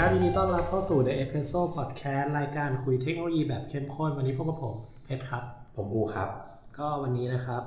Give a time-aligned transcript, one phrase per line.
[0.00, 4.74] ครับยินดีต้อนรับเข้าสู่ The Espresso Podcast รายการคุยเทคโนโลยีแบบเข้มข้น วันนี้พบกับผม
[5.04, 5.42] เพชรครับ
[5.76, 6.28] ผมอูครับ
[6.78, 7.62] ก็วันนี้นะครับ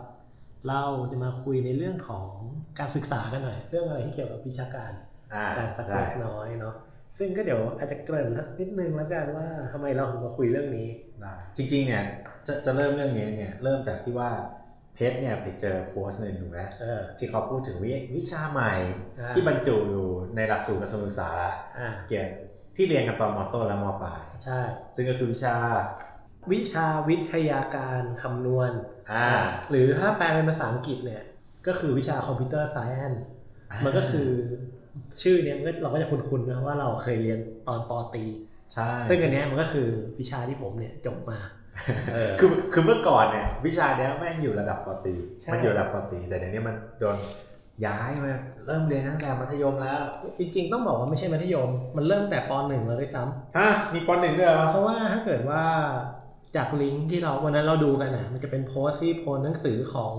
[0.68, 2.30] เราจะมาคุยในเรื่องของ
[2.80, 4.92] การศึกษากันหน่อย เรื่องอะไรที่เกี่ยวกับวิชาการ
[5.34, 6.76] อ่าการสักได้เล็กน้อยเนาะ
[7.20, 10.88] ซึ่งก็เดี๋ยวอาจจะเกริ่นสักนิดนึงแล้วกันว่าทำไมเราถึงมาคุยเรื่องนี้
[11.22, 12.06] ได้จริงๆเนี่ย
[12.48, 14.30] จะจะเริ่มเรื่องนี้เนี่ยเริ่มจากที่ว่า
[15.00, 18.74] เพชรเนี่ยไปเจอโพสต์หนึ่งถูกไหมเออที่เขาพูดถึงวิวิชาใหม่
[19.20, 22.26] อ่าที่บรรจุอยู่ในหลักสูตรกระทรวงศึกษาละอ่าเกี่ยว
[22.76, 24.60] ที่เรียนกันตอนมต้นและมปลายใช่
[24.96, 25.56] ซึ่งก็คือวิชา
[26.52, 28.72] วิชาวิทยาการคำนวณ
[29.12, 29.30] อ่า
[29.70, 31.22] หรือถ้าแปลเป็นภาษาอังกฤษเนี่ย
[31.68, 33.24] ก็คือวิชา computer science
[33.86, 34.30] มันก็คือ
[35.22, 38.26] ชื่อเนี้ยมันก็เราก็จะคุ้นๆนะว่าเราเคยเรียนตอนปอตรี
[38.74, 39.88] ใช่ซึ่งอันเนี้ยมันก็คือ
[40.20, 41.59] วิชาที่ผมเนี่ยจบมาเออ
[42.40, 47.18] คือคือเมื่อก่อนเนี่ย วิชาเนี้ยแม่งอยู่ระดับปตรีใช่มันอยู่ระดับปตรีแต่เดี๋ยวนี้มันโดน
[47.86, 48.32] ย้ายมา
[48.66, 50.00] เริ่มเรียนตั้งแต่มัธยมแล้ว
[50.40, 55.62] จริงๆ ต้องบอกว่าไม่ใช่มัธยม มันเริ่มแต่ปหนึ่งแล้วด้วยซ้ำฮะมีปหนึ่งด้วยเหรอเพราะว่าถ้าเกิดว่า
[56.56, 60.14] จากลิงก์ที่เราวันนั้นเราดูกันนะมันจะเป็นโพสต์ที่โพสต์หนังสือของ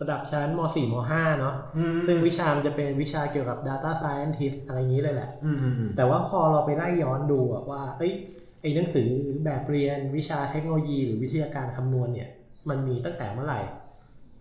[0.00, 8.12] ระดับชั้นม .4 ม .5 เนาะอืมซึ่งวิชามันจะเป็นวิชาเกี่ยวกับ Data Scientist อะไรอย่างนี้เลยแหละอืมอืมอืมแต่ว่าพอเราไปไล่ย้อนดูอะว่าเอ้ย
[8.60, 9.08] ไอ้หนังสือ
[9.44, 12.28] แบบเรียนวิชาเทคโนโลยี หรือวิทยาการคำนวณเนี่ย
[12.68, 13.60] มันมีตั้งแต่เมื่อไหร่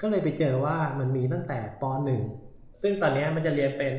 [0.02, 3.94] ก็เลยไปเจอว่ามันมีตั้งแต่ป .1 ซึ่งตอนเนี้ยมันจะเรียนเป็น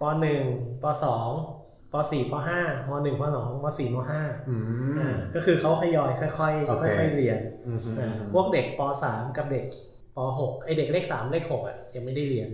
[0.00, 0.02] ป
[0.46, 4.20] .1 ป .2 ป .4 ป .5 ม .1 ป .2 ม .4 ม .5
[4.48, 4.56] อื
[4.92, 9.91] มอ่าก็คือเขาทยอยค่อยโอๆเคค่อยๆเรียนอืมอืมอ่าอืมพวกเด็กป .3 กับเด็กป
[10.38, 12.48] .6 ไอเด็กเลข3เลข6อะยังไม่ได้เรียน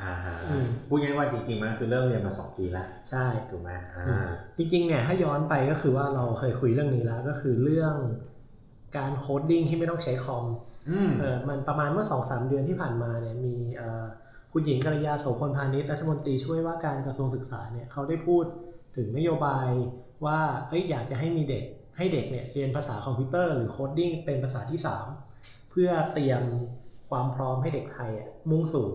[0.00, 4.24] อ่าฮะอืมพูดง่ายๆว่าจริงๆมันคือเริ่มเรียนมาสองปีแล้วใช่ถูกไหมอ่าอืม
[4.56, 7.94] จริงๆเนี่ยถ้าย้อนไปก็คือว่าเราเคยคุยเรื่องนี้แล้วก็คือเรื่อง
[8.96, 10.44] การ coding ที่ไม่ต้องใช้คอม
[10.90, 14.04] อืมเออมันประมาณเมื่อสองสามเดือนที่ผ่านมาเนี่ยมีเอ่อ
[14.52, 18.44] คุณหญิงกัลยาโสพลพาณิชย์รัฐมนตรีช่วยว่าการกระทรวงศึกษาเนี่ยเขาได้พูด
[18.96, 19.68] ถึงนโยบาย
[20.24, 21.64] ว่าเอ้ยอยากจะให้มีเด็ก
[21.96, 24.80] ให้เด็กเนี่ยเรียนภาษาคอมพิวเตอร์หรือ coding เป็นภาษาที่
[25.26, 26.42] 3 เพื่อเตรียม
[27.12, 28.86] ความพร้อมให้เด็กไทยอะมุ่งสู่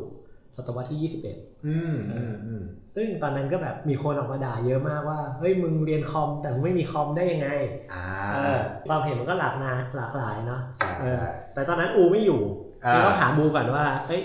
[0.56, 2.64] ศตวรรษที่ 21 อืมอืมอืม
[2.96, 7.50] ซึ่งตอนนั้นก็แบบมีคนออกมาด่าเยอะมากว่า เฮ้ยมึงเรียนคอมแต่มึงไม่มีคอมได้ยังไง
[7.94, 12.42] อ่าเออความเห็นมันก็หลากนาหลากหลายเนาะใช่เออใช่แต่ตอนนั้นอูไม่อยู่
[12.86, 14.22] อ่านี่ต้องถามอูก่อนว่า เฮ้ย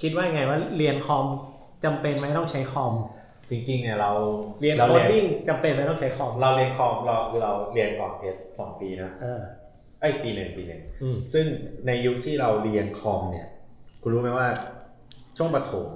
[0.00, 1.24] คิดว่าไงว่าเรียนคอม
[1.84, 2.92] จำเป็นไหมต้องใช้คอม
[3.50, 4.10] จริงๆเนี่ยเรา
[4.60, 9.40] เรียนเรา codingจำเป็นไหมต้องใช้คอม เราเรียนคอมเราเราเรียนก่อนเพชรสองปีนะเออ
[10.00, 11.44] ไอ้ยปีหนึ่งปีหนึ่งอืมซึ่ง
[11.86, 13.46] ในยุคที่เราเรียนคอมเนี่ย
[14.02, 14.48] คุณรู้ไหมว่า
[15.36, 15.88] ช่วงประถม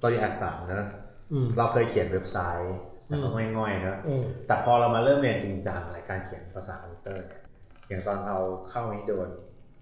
[0.00, 0.90] ตอนเรียนอัสสัมนะ
[1.32, 7.42] อืมเราเคยเขียนเว็บไซต์แต่ก็อืมง่อยๆนะอืมแต่พอเรามาเริ่มเรียนจริงจังในการเขียนภาษาคอมพิวเตอร์เนี่ย
[7.88, 8.38] อย่างตอนเรา
[8.70, 9.28] เข้านี้โดน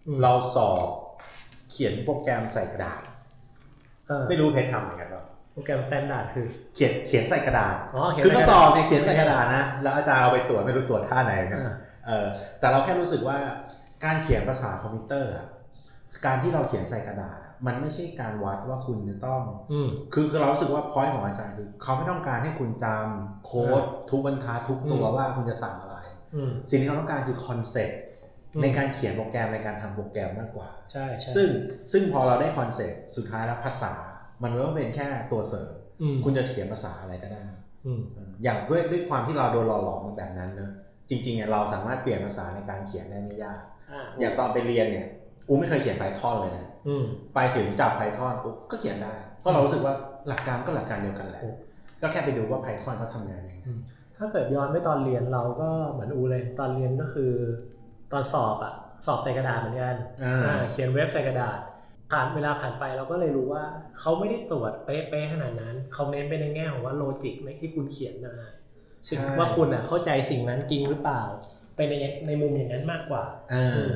[0.07, 0.87] อืมเราสอบ
[1.71, 3.03] เขียนโปรแกรมใส่กระดาษ
[4.09, 11.75] เออไม่รู้เพชรทำเหมือนกันหรอโปรแกรม standard คือ เขียนเขียนใส่กระดาษอ๋อเขียนใส่ก็กระดาษอบเนี่ยเขียนใส่กระดาษนะแล้วอาจารย์เอาไปตรวจไม่รู้ตรวจท่าไหนเหมือนกันอ่า
[12.07, 12.29] เออ
[12.61, 13.39] แต่เราแค่รู้สึกว่า
[14.05, 15.47] การเขียนภาษาคอมพิวเตอร์อะ
[16.27, 25.97] การที่เราเขียนใส่กระดาษอะมันไม่ใช่การวัดว่าคุณจะต้องอืมคือคือเรารู้สึกว่า point ของอาจารย์คือ เขาไม่ต้องการให้คุณจำโค้ดทุกบรรทัดทุกตัวอืมว่าคุณจะสั่งอะไร
[26.35, 27.99] อืมสิ่งที่เขาต้องการคือ concept
[28.55, 31.49] อืมในการเขียนโปรแกรมในการทำโปรแกรมมากกว่าใช่ใช่ซึ่ง
[31.93, 33.93] ซึ่งพอเราได้ concept สุดท้ายแล้วภาษา
[34.43, 37.47] มันไม่ว่าเป็นแค่ตัวเสริมอืมคุณจะเขียนภาษาอะไรก็ได้
[37.87, 38.01] อืม
[38.43, 40.71] อย่างด้วยด้วยความที่เราโดนหล่อหลอมมาแบบนั้นเนอะ
[41.09, 43.63] จริงๆเนี่ยเราสามารถเปลี่ยนภาษาในการเขียนได้ไม่ยาก
[43.93, 45.07] อ่าอย่างตอนไปเรียนเนี่ย
[45.49, 49.95] อูไม่เคยเขียน Python เลยนะอืมไปถึงจับ Python ปุ๊บก็เขียนได้ เพราะเรารู้สึกว่า
[50.29, 51.51] หลักการก็หลักการเดียวกันแหละโอ้
[52.03, 53.63] ก็แค่ไปดูว่า Python เขาทำงานยังไง
[54.17, 57.33] ถ้าเกิดย้อนไปตอนเรียนเราก็เหมือนอูเลย ตอนเรียนก็คือ
[58.13, 58.73] ตอนสอบอะ
[59.07, 59.95] สอบใส่กระดาษเหมือนกัน
[60.25, 61.59] อ่าอ่าเขียนเว็บใส่กระดาษ
[62.11, 63.65] ผ่านเวลาผ่านไปเราก็เลยรู้ว่า
[64.01, 68.47] เขาไม่ได้ตรวจเป๊ะๆขนาดนั้นเขาเน้นไปในแง่ของว่าโลจิกในที่คุณเขียนนะใช่
[69.39, 71.23] ว่าคุณอะเข้าใจสิ่งนั้นจริงหรือเปล่า
[71.77, 71.95] ไปใน
[72.27, 73.93] ในมุมอย่างนั้นมากกว่าอ่าอืม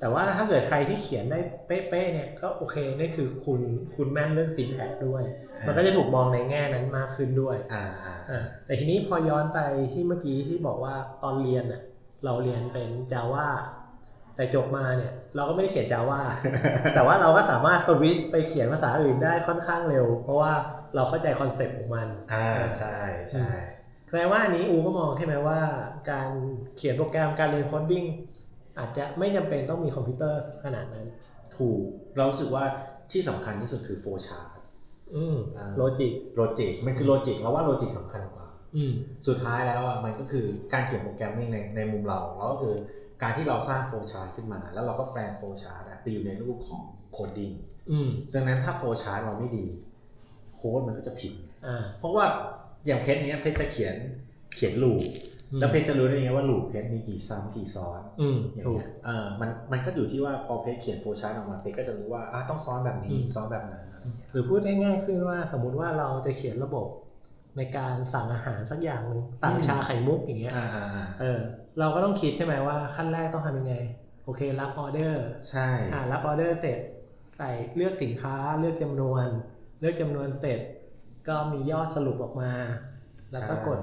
[0.00, 3.60] แต่ว่าถ้าเกิดใครที่เขียนได้เป๊ะๆเนี่ยก็โอเคนั่นคือคุณ
[3.96, 5.22] คุณแม่นเรื่องซีแพคด้วย
[5.66, 9.58] มันก็จะถูกมองในแง่นั้นมากขึ้นด้วยอ่าอ่าอ่าแต่ทีนี้พอย้อนไป
[9.92, 11.82] ที่เมื่อกี้ที่บอกว่าตอนเรียนน่ะ
[12.24, 13.48] เราเรียนเป็น Java
[14.36, 16.20] แต่จบมาเนี่ยเราก็ไม่ได้เขียน Java
[16.94, 20.52] แต่ว่าเราก็สามารถสวิตชไปเขียนภาษาอื่นได้ค่อนข้างเร็ว เพราะว่า
[20.94, 22.48] เราเข้าใจ concept ของมัน อ่า
[22.78, 22.96] ใช่
[23.32, 23.48] ใช่
[24.12, 25.60] แสดงว่าอันนี้อูก็มองใช่ไหมว่า
[26.10, 26.28] การ
[26.76, 28.04] เขียนโปรแกรมการเรียน coding
[28.78, 31.06] อาจจะไม่จำเป็นต้องมีคอมพิวเตอร์ขนาดนั้น
[31.56, 31.80] ถูก
[32.16, 32.64] เรารู้สึกว่า
[33.12, 34.54] ที่สำคัญที่สุดคือ flowchart
[35.14, 38.92] อืมอ่า logic logic มันคือ logic เราว่า logic สำคัญกว่าอืม
[39.26, 42.74] สุดท้ายแล้วอะมันก็คือการเขียน programming ในในมุมเราเราก็คือ
[43.22, 46.82] การที่เราสร้าง flowchart ขึ้นมา แล้วเราก็แปลง flowchart ไปอยู่ในรูปของ
[47.12, 47.50] coding
[47.90, 49.66] อืมดังนั้นถ้า flowchart เราไม่ดี
[50.54, 51.32] โค้ดมันก็จะผิด
[51.66, 52.24] อ่าเพราะว่า
[52.86, 53.96] อย่างเพชรเนี้ยเพชรจะเขียน
[54.54, 55.02] เขียน loop
[55.52, 66.86] อืมแล้วเพชรจะรู้ได้ยังไงว่า loop เพชรมีกี่ซ้ำกี่ซ้อนอืมอย่างถูกเงี้ยเออมันมันก็อยู่ที่ว่าพอเพชรเขียน flowchart ออกมาเพชรก็จะรู้ว่าอะต้องซ้อนแบบนี้อืมซ้อนแบบนั้นอะไรเงี้ยหรือพูดง่ายๆขึ้นว่าสมมุติว่าเราจะเขียนระบบ
[67.56, 71.38] ในการสั่งอาหารสักอย่างหนึ่งสั่งชาไข่มุกอย่างเงี้ยอ่าอ่าอ่าเออ
[71.78, 73.74] เราก็ต้องคิดใช่ไหมว่าขั้นแรกต้องทำยังไง
[74.24, 76.78] โอเครับออเดอร์ ใช่อ่ารับออเดอร์เสร็จ
[77.36, 79.26] ใส่เลือกสินค้าเลือกจำนวน
[79.80, 80.60] เลือกจำนวนเสร็จ
[81.28, 82.52] ก็มียอดสรุปออกมา
[83.32, 83.78] แล้วก็กด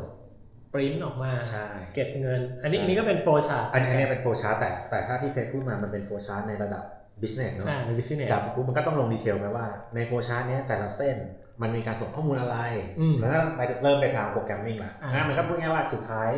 [0.73, 6.83] ปริ้นออกมาใช่เก็บเงิน อันนี้ใช่อันนี้ก็เป็น flowchart อันนี้อันนี้เป็น flowchart แต่แต่ถ้าที่เพชรพูดมามันเป็น flowchart ในระดับ
[7.21, 9.65] business เนอะอ่าใน business จากปุ๊บมันก็ต้องลง detail ไปว่า
[9.95, 11.15] ใน flowchart เนี้ยแต่ละเส้น
[11.61, 12.57] มันมีการส่งข้อมูลอะไร
[12.99, 16.29] อืมแล้วก็ไปเริ่มไปทาง programming ละอ่าอะมันก็พูดง่ายๆว่าสุดท้าย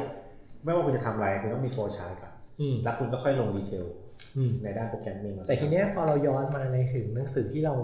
[0.64, 3.86] ไม่ว่าคุณจะทำอะไร คุณต้องมี flowchart ก่อนอืมแล้วคุณก็ค่อยลง detail
[4.38, 7.76] อืมในด้าน programming แต่ทีเนี้ยพอเราย้อนมาในถึงหนังสือที่เรา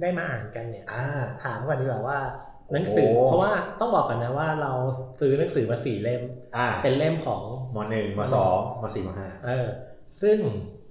[0.00, 1.06] ได้มาอ่านกันเนี่ยอ่า
[1.44, 2.18] ถามก่อนดีกว่าว่า
[2.72, 4.72] หนังสือโอ้เพราะว่าต้องบอกก่อนนะว่าเรา
[5.20, 6.22] ซื้อหนังสือมาสี่เล่ม
[6.56, 7.42] อ่าเป็นเล่มของ
[7.74, 9.66] มหนึ่งมสองมสี่มห้าเออ
[10.20, 10.38] ซึ่ง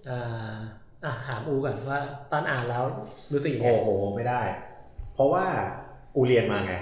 [0.10, 0.56] อ่า
[1.04, 2.00] อะถามอูก่อนว่า
[2.32, 2.84] ตอนอ่านแล้ว
[3.34, 4.42] รู้สึกยังไงโอ้โหไม่ได้
[5.14, 5.46] เพราะว่า
[6.16, 6.74] อูเรียนมาไง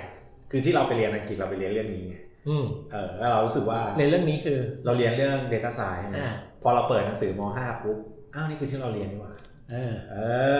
[0.51, 2.15] คือที่เราไปเรียนอังกฤษเราไปเรียนเรื่องนี้ไง
[2.47, 6.33] อืมเออแล้วเรารู้สึกว่าในเรื่องนี้คือ เราเรียนเรื่อง Data Science ใช่ไหมอ่า
[6.63, 7.97] พอเราเปิดหนังสือม .5 ปุ๊บ
[8.33, 9.33] อ้าวนี่คือที่เราเรียนนี่หว่า
[9.71, 10.15] เออเอ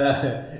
[0.06, 0.08] อ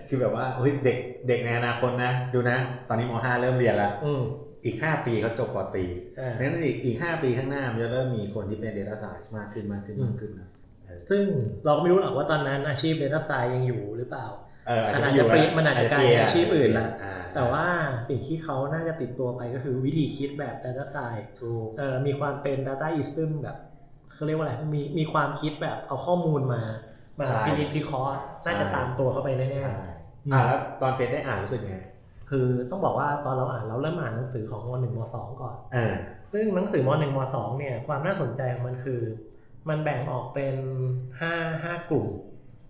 [0.08, 0.98] คือแบบว่าเฮ้ยเด็ก
[1.28, 2.58] เด็กในอนาคตนะ ดูนะ
[2.90, 4.24] ตอนนี้ม .5 เริ่มเรียนแล้วอืม
[4.66, 5.86] อีก 5 ปีเขาจบปตรี
[6.20, 10.50] อ่าดังนั้นอีกอีก 5 ปีข้างหน้ามันจะเริ่มมีคนที่เป็น Data Science มากขึ้นมากขึ้นมากขึ้นนะ
[10.86, 11.24] เออซึ่ง
[11.66, 14.28] เราก็ไม่รู้หรอกว่าตอนนั้นอาชีพ Data Science ยังอยู่หรือเปล่า
[14.68, 17.66] เอออาจมันจะอาจไม่อยู่จะเปลี่ยนแล้วมันอาจจะกลายเป็นอาชีพอื่นละอ่าแต่ว่า
[18.10, 23.58] สิ่งที่เขาน่าจะติดตัวไปก็คือวิธีคิดแบบ Data Science ถูกเอ่อมีความเป็น Data i s m แบบ
[24.14, 26.62] เขาเรียกว่าอะไรมีมีความคิดแบบเอาข้อมูลมา
[27.20, 28.14] มาใช่พินิจพิเคราะห์
[28.46, 31.78] น่าจะตามตัวเข้าไปแน่ใช่ๆอ่าแล้วตอนเพชรได้อ่านรู้สึกไง
[32.30, 35.96] คือต้องบอกว่าตอนเราอ่านเราเริ่มอ่านหนังสือของม .1 ม .2 ก่อนเออ
[36.32, 39.02] ซึ่งหนังสือม .1 ม .2 เนี่ยความน่าสนใจของมันคือ
[39.70, 40.56] มันแบ่งออกเป็น
[41.22, 41.34] ห้า
[41.64, 42.08] ห้ากลุ่ม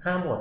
[0.06, 0.40] ห้าบท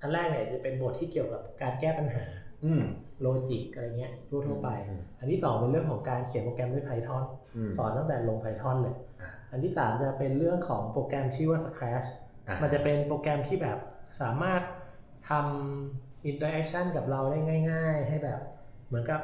[0.00, 2.24] อันแรกเนี่ยจะเป็นบทที่เกี่ยวกับการแก้ปัญหา
[2.64, 2.82] อืม
[3.20, 7.22] logic อะไรเงี้ยทั่วๆไปอืมอันที่สองเป็นเรื่องของการเขียนโปรแกรมด้วย Python
[7.56, 12.25] อืมสอนตั้งแต่ลง Python เลยอ่าอันที่สามจะเป็นเรื่องของโปรแกรมชื่อว่า Scratch อ่า
[12.62, 13.78] มันจะเป็นโปรแกรมที่แบบ
[14.20, 14.60] สามารถ
[15.30, 17.38] ทำ interaction กับเราได้
[17.70, 18.40] ง่าย ๆ ให้แบบ
[18.88, 19.20] เหมือนกับ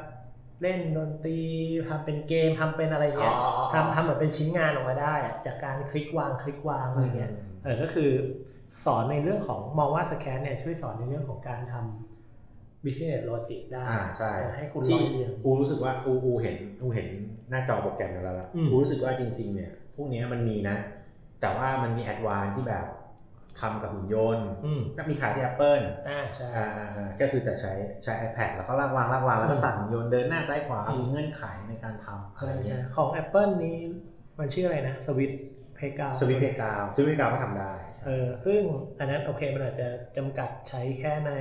[0.61, 1.39] เล่นดนตรี
[1.87, 7.31] ทำเป็นเกมทำเป็นอะไรเงี้ยอ๋อทำทำเหมือนเป็นชิ้นงานออกมาได้อะจากการคลิกวางคลิกวางอะไรเงี้ย
[7.63, 8.09] เออก็คือ
[8.85, 17.07] สอนในเรื่องของมองว่าสแคนเนี่ยช่วยสอนในเรื่องของการทำ business logic ได้อ่าใช่เออให้คุณที่ร้อยเรียงอูรู้สึกว่าอูอูเห็นอูเห็น
[17.49, 20.77] หน้าจอโปรแกรมนั้นแล้วล่ะอืมอูรู้สึกว่าจริง ๆ เนี่ยพวกเนี้ยมันมีนะ
[21.41, 22.85] แต่ว่ามันมีแอดวานที่แบบ
[23.59, 27.71] ทำกับหุ่นยนต์อืมก็มีขายที่ Apple อ่าใช่อ่าอ่าอ่าก็คือจะใช้
[28.03, 33.77] ใช้ iPad แล้วก็ลากวางลากวางแล้วก็อืมสั่งหุ่นยนต์เดินหน้าซ้ายขวาอืมมีเงื่อนไขในการทำอะไรใช่เงี้ใช่ยของ Apple นี้
[34.39, 35.31] มันชื่ออะไรนะสวิต
[35.75, 38.61] เพกาสวิตเพกาวสวิตเพกาวก็ทำได้ใช่เออซึ่ง
[38.99, 41.31] อันนั้นโอเคมันอาจจะจำกัดใช้แค่ใน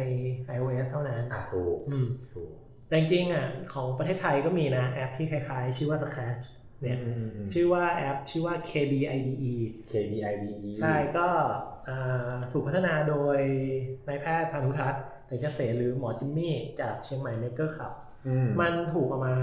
[0.56, 2.50] iOS เท่านั้นอ่าถูกอืมถูก
[2.88, 6.42] แต่จริงๆอะของประเทศไทยก็มีนะแอปที่คล้ายๆ ชื่อว่า Scratch
[6.82, 9.54] เนี่ยอืมอืมอืมชื่อว่าแอปชื่อว่า KBIDE
[9.92, 11.28] KBIDE ใช่ก็
[11.88, 13.38] อ่าถูกพัฒนาโดย
[14.08, 17.92] นายแพทย์พานุทัศน์แต่เกษตรหรือหมอจิมมี่จากเชียงใหม่ Maker Club
[18.26, 19.34] อืมมันถูกเอามา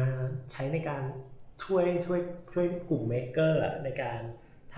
[0.52, 1.04] ใช้ในการ
[1.64, 2.20] ช่วยช่วย
[2.54, 4.20] ช่วยกลุ่ม maker ในการ
[4.76, 4.78] ท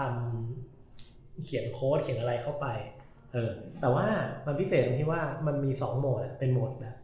[0.71, 2.67] ำเขียนโค้ดเขียนอะไรเข้าไป
[3.33, 4.07] เออแต่ว่า
[4.45, 6.95] มันพิเศษตรงที่ว่ามันมีสองโหมดอะเป็นโหมดแบบ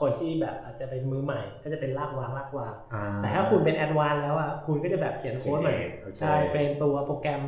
[0.00, 7.42] คนที่แบบอาจจะเป็นมือใหม่ก็จะเป็นลากวางลากวางอ่าแต่ถ้าคุณเป็น advance แล้วอะคุณก็จะแบบเขียนโค้ดใหม่โอเคใช่เป็นตัวโปรแกรม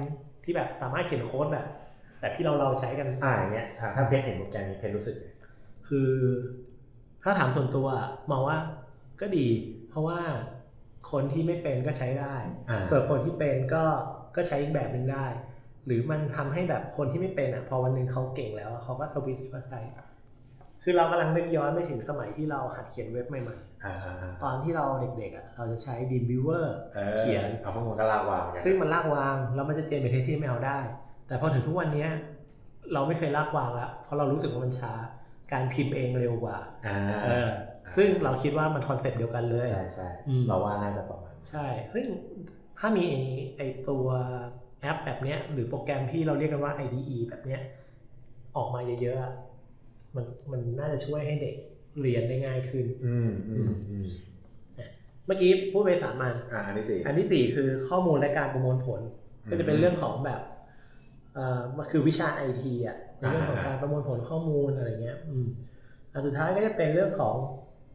[0.44, 1.66] ที่แบบสามารถเขียนโค้ดแบบ
[2.20, 5.26] แบบที่เราเราใช้กันอ่าอย่างเงี้ยอ่าถ้าเพชรเห็นโปรแกรมนี้เพชรรู้สึกไง
[5.88, 6.10] คือ
[7.22, 8.58] ถ้าถามส่วนตัวอะมองว่า
[9.20, 9.46] ก็ดี
[9.88, 10.20] เพราะว่า
[11.10, 12.34] คนที่ไม่เป็นก็ใช้ได้
[12.70, 13.84] อ่าส่วนคนที่เป็นก็
[14.36, 15.26] ก็ใช้อีกแบบหนึ่งได้
[15.86, 19.78] หรือมันทำให้แบบคนที่ไม่เป็นอะพอวันหนึ่งเขาเก่งแล้วอะเขาก็สวิตช์มาใช้
[20.82, 30.78] คือเรากำลังนึกย้อนไปถึงสมัยที่เราหัดเขียนเว็บใหม่อ่าอ่าอ่าๆตอนที่เราเด็กๆอะเราจะใช้ Dreamweaver ออเขียนเอาพวกมันก็ลากวางเหมือนกันซึ่งมันลากวางแล้วมันจะ gen เป็น HTML ได้
[31.26, 32.10] แต่พอถึงทุกวันเนี้ย
[32.92, 34.92] เราไม่เคยลากวางแล้วเพราะเรารู้สึกว่ามันช้า
[35.52, 36.56] การพิมพ์เองเร็วกว่า
[36.86, 37.48] อ่าเออ
[37.96, 42.06] ซึ่งเราคิดว่ามัน concept เดียวกันเลยใช่ใช่อืมเราว่าน่าจะประมาณใช่ซึ่ง
[42.78, 43.06] ถ้ามี
[43.56, 44.06] ไอตัว
[44.80, 47.60] แอปแบบเนี้ยหรือโปรแกรมที่เราเรียกกันว่า IDE แบบเนี้ย
[48.56, 49.32] ออกมาเยอะๆอะ
[50.16, 51.54] มันมันน่าจะช่วยให้เด็ก
[52.00, 54.06] เรียนได้ง่ายขึ้น อืมอืมอืม
[55.26, 59.00] เมื่อกี้พูดไปสามอันอ่าอันที่สี่อันที่สี่คือข้อมูลและการประมวลผล
[59.50, 60.40] ก็จะเป็นเรื่องของแบบ
[61.34, 65.46] เอ่อมันคือวิชาไอทีอะในเรื่องของการประมวลผลข้อมูลอะไรเงี้ย อืม
[66.12, 67.34] อันสุดท้ายก็จะเป็นเรื่องของ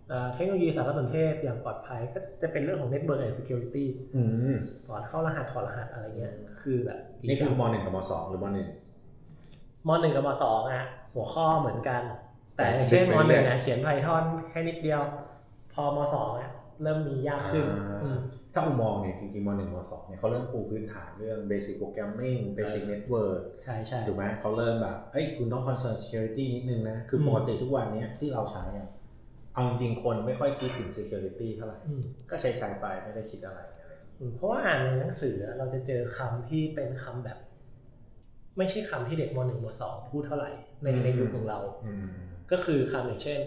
[0.09, 4.57] เอ่อเทคโนโลยีสารสนเทศอย่างปลอดภัยก็จะเป็นเรื่องของ Network and Security อืม
[4.87, 8.67] สอนเข้ารหัสถอดรหัสอะไรเงี้ย คือแบบจริงนี่คือจังมหนึ่งกับมสองหรือมหนึ่ง
[9.87, 10.83] มหนึ่งกับมสองอะ
[11.15, 12.01] หัวข้อเหมือนกัน
[12.55, 15.01] แต่แต่เช่นลึกมไปหนึ่งเรื่อยอะเขียน Python แค่นิดเดียว
[15.73, 16.51] พอมสองอะ
[16.83, 17.65] เริ่มมียากขึ้น
[18.03, 18.17] อืม
[18.53, 28.87] ถ้าอุมองเนี่ยจริงๆมหนึ่งมสองเนี่ยเขาเริ่มปูพื้นฐานเรื่อง basic programming basic เออ network ใช่ใช่ถูกไหมเขาเริ่มแบบเอ้ยคุณต้อง concern security นิดนึงนะ คืออมปกติทุกวันเนี้ยที่เราใช้อะ
[29.53, 37.37] เอาจริงๆคนไม่ค่อยคิดถึง security เท่าไหร่อืมก็ใช้ใช้ไปไม่ได้คิดอะไรอะไรอืมเพราะว่าอ่านในหนังสืออะเราจะเจอคำที่เป็นคำแบบ
[38.57, 40.51] ไม่ใช่คำที่เด็กมหนึ่งมสองพูดเท่าไหร่
[40.83, 42.03] ในในยุคของเราอืม
[42.51, 43.39] ก็คือคำอย่างเช่น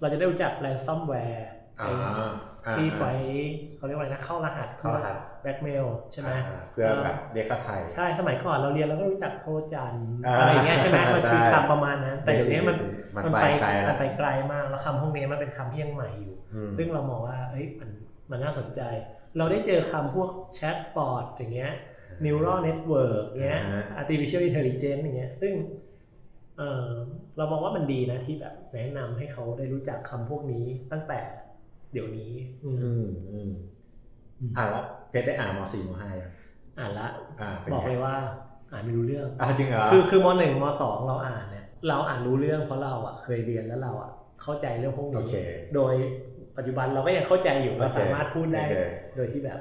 [0.00, 1.42] เราจะได้รู้จัก ransomware
[1.80, 1.88] อ่า
[2.66, 3.12] อ่าที่ไว้
[3.76, 12.76] เขาเรียกว่าอะไรนะเข้ารหัสเข้ารหัสแบล็กเมลใช่ไหมอ่าเพื่อแบบเรียกค่าไทย ใช่สมัยก่อนเราเรียนเราก็รู้จักโทรจันทร์อ่าอะไรอย่างเงี้ยใช่ไหมมันคือใช่คำประมาณนั้น แต่เดี๋ยวนี้มัน
[13.16, 17.90] มันมันไปไปไกลแล้วมันไปไกลมากแล้วคำพวกนี้มันเป็นคำที่ยังใหม่อยู่อืมซึ่งเรามองว่าเอ้ยมัน
[18.30, 18.80] มันน่าสนใจ
[19.38, 21.72] เราได้เจอคำพวกแชทบอทอย่างเงี้ย
[22.24, 25.52] neural network เงี้ยอ่า artificial intelligence อย่างเงี้ย ซึ่ง
[26.58, 26.86] เออ
[27.36, 31.20] เรามองว่ามันดีนะที่แบบแนะนำให้เขาได้รู้จักคำพวกนี้ตั้งแต่
[31.92, 32.32] เดี๋ยวนี้
[32.64, 33.48] อืมอืมอืม
[34.40, 36.30] อืมอ่าแล้วเพชรได้อ่านมสี่มห้ายัง
[36.78, 37.06] อ่านละ
[37.40, 38.14] อ่าป็นบอกไงเลยว่า
[38.72, 44.10] อ่านไม่รู้เรื่องอ่าจริงเหรอคือคือมหนึ่งมสองเราอ่านเนี่ย เราอ่านรู้เรื่องเพราะเราอะเคยเรียนแล้วเราอะ
[44.42, 45.34] เข้าใจเรื่องพวกโอนี้เค
[45.74, 45.94] โดย
[46.56, 48.74] ปัจจุบันเราก็ยังเข้าใจอยู่เราโอเคสามารถพูดได้โอเค
[49.16, 49.60] โดยที่แบบ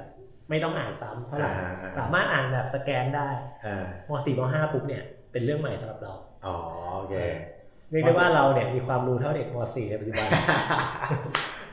[0.49, 3.29] ไม่ต้องอ่านซ้ำเท่าไหร่อ่าอ่าสามารถอ่านแบบสแกนได้
[3.65, 6.13] อ่ามสี่มห้าปุ๊บเนี่ยเป็นเรื่องใหม่สำหรับเรา
[6.45, 6.55] อ๋อ
[6.97, 7.15] โอเค
[7.91, 10.29] เรียกได้ว่าเราเนี่ยมีความรู้เท่าเด็กมสี่ในปัจจุบัน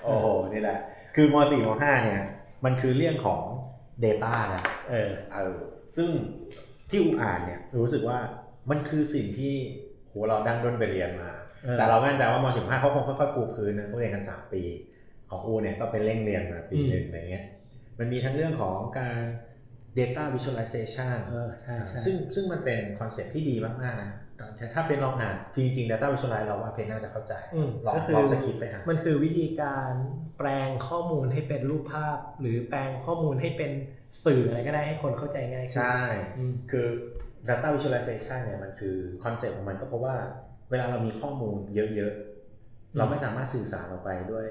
[0.04, 0.78] โอ้โหนี่แหละ
[1.14, 2.22] คือม .4 ม .5 เนี่ย
[2.64, 3.40] มันคือเรื่องของ
[4.04, 5.56] Data แหละเออเออ
[5.96, 6.08] ซึ่ง
[6.90, 8.18] ที่อูอ่านเนี่ยรู้สึกว่า
[8.70, 9.54] มันคือสิ่งที่
[10.08, 11.30] โหเราดั้นด้นไปเรียนมา
[11.64, 14.62] เออแต่เรามั่นใจว่าม .4 ม .5 เขาคงค่อยๆปูพื้นนะเขาเรียนกัน 3 ปี
[15.30, 17.44] ของอูเนี่ยก็เป็นเร่งเรียนมาปีหนึ่งอะไรเงี้ย
[17.98, 19.22] มันมีทั้งเรื่องของการ
[19.98, 24.10] Data Visualization เออใช่ใช่ซึ่งซึ่งมันเป็น concept ที่ดีมาก ๆ นะ
[24.56, 29.90] แต่ถ้าเป็นลองอ่านจริง ๆ Data Visualize เราว่าเพนน่าจะเข้าใจอืมลองก็คือลองสคริปต์ไปอ่านมันคือวิธีการ
[30.38, 33.70] แปลงข้อมูลให้เป็นรูปภาพ หรือแปลงข้อมูลให้เป็น
[34.24, 36.00] สื่ออะไรก็ได้ให้คนเข้าใจง่ายขึ้นใช่
[36.36, 36.86] อืมคือ
[37.48, 40.14] Data Visualization เนี่ยมันคือ concept ของมันก็เพราะว่า
[40.70, 42.12] เวลาเรามีข้อมูลเยอะ
[42.94, 44.46] อืมๆเราไม่สามารถสื่อสารออกไปด้วย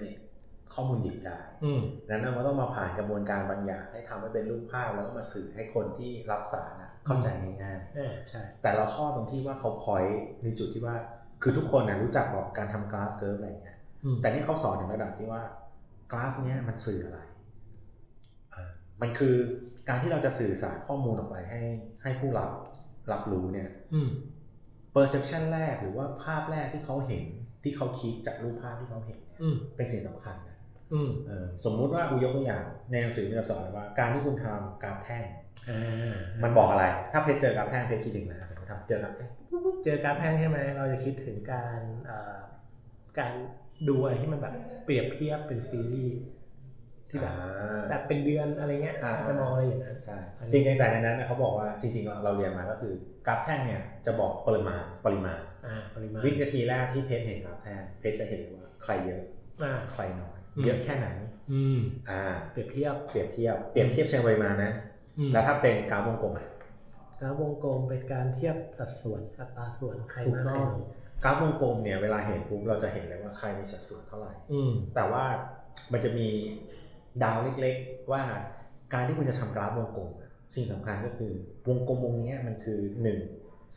[0.75, 7.27] ข้อมูลดิบได้อืมดังนั้นเราต้องมาผ่านกระบวนการบางอย่างให้ทำให้เป็นรูปภาพแล้วก็มาสื่อให้คนที่รับสารนะเข้าใจ
[7.63, 10.03] ง่ายเออใช่ๆแต่เราชอบตรงที่ว่าเขาพอย
[10.43, 10.95] ในจุดที่ว่า
[11.41, 15.41] คือทุกคนนะรู้จักบอกการทำกราฟเกิร์ฟอะไรอย่างเงี้ยอืมแต่นี่เขาสอนถึงระดับที่ว่า
[16.13, 17.19] กราฟเนี้ยมันสื่ออะไร
[18.51, 18.69] เอ่อ
[19.01, 19.35] มันคือ
[19.89, 21.61] การที่เราจะสื่อสารข้อมูลออกไปให้
[22.03, 22.49] ให้ผู้รับ
[23.11, 24.09] รับรู้เนี่ยอืม
[24.95, 27.25] perception แรกหรือว่าภาพแรกที่เขาเห็น
[27.63, 30.54] ที่เขาคิดจากรูปภาพที่เขาเห็นเนี่ยอืมเป็นสิ่งสำคัญนะอืมเออ
[31.65, 35.23] สมมุติว่ากูยกตัวอย่างในหนังสือมันจะสอนเลยว่า การที่คุณทำกราฟแท่ง
[35.69, 39.29] อ่ามันบอกอะไร ถ้าเพชรเจอกราฟแท่งเพชรคิดถึงอะไรสมมติทำเจอกราฟแท่ง
[39.83, 42.37] เจอการแพงใช่ไหมเราจะคิดถึงการเอ่อ
[43.19, 43.31] การ
[43.89, 46.17] ดูอะไรที่มันแบบเปรียบเทียบเป็นซีรีส์
[47.09, 52.93] ที่แบบอ่าแบบเป็นเดือนอะไรเงี้ยอ่าจะมองอะไรอย่างนั้นใช่อันนี้จริงๆแต่ในนั้นนะเขาบอกว่าจริงๆเราเราเรียนมาก็คือ
[53.27, 59.21] กราฟแท่งเนี่ยจะบอกปริมาณปริมาณอ่าปริมาณวินาทีแรกที่เพชรเห็นกราฟแท่งเพชรจะเห็นเลยว่าใครเยอะ
[59.63, 61.07] อ่าใครน้อยอืม เยอะแค่ไหน
[61.51, 64.71] อืมอ่าเปรียบเทียบเปรียบเทียบเปรียบเทียบเชิงปริมาณนะ
[65.17, 66.45] อืมแล้วถ้าเป็นกราฟวงกลมอะ
[67.19, 70.75] กราฟวงกลมเป็นการเทียบสัดส่วนอัตราส่วนใครถูกมากต้ใครองน้อย
[71.23, 75.23] กราฟวงกลมเนี่ยเวลาเห็นปุ๊บเราจะเห็นเลยว่าใครมีสัดส่วนเท่าไหร่อืมแต่ว่า
[75.91, 76.27] มันจะมี
[77.23, 78.23] ดาวเล็กๆ ว่า
[78.93, 81.31] การที่คุณจะทำกราฟวงกลมอะสิ่งสำคัญก็คือ
[81.67, 83.19] วงกลมวงเนี้ยมันคือหนึ่ง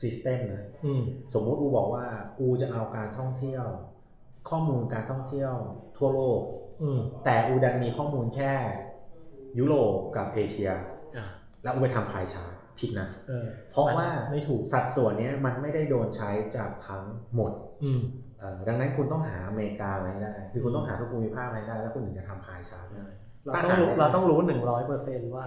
[0.00, 1.02] system นะอืม
[1.34, 2.06] สมมุติอูบอกว่า
[2.38, 3.66] อูจะเอาการท่องเที่ยว
[4.48, 5.52] ข้อมูลการท่องเที่ยว
[5.96, 6.67] ทั่วโลกอืม
[7.24, 8.52] แต่อูดันมีข้อมูลแค่
[9.58, 10.70] ยุโรปกับเอเชีย
[11.16, 11.26] อ่า
[11.62, 17.02] แล้วอูไปทำ pie chart ผิดนะเออเพราะว่าไม่ถูกสัดส่วนเนี้ยมันไม่ได้โดนใช้จากทั้ง
[17.34, 17.52] หมด
[17.84, 18.00] อืม
[18.38, 23.06] เอ่อดังนั้นคุณต้องหาอเมริกามาให้ได้ คือคุณต้องหาทุกภูมิภาคมาให้ได้ แล้วคุณถึงจะทำ pie chart ได้
[23.44, 25.46] เราต้องรู้เราต้องรู้หนึ่งร้อยเปอร์เซนต์ว่า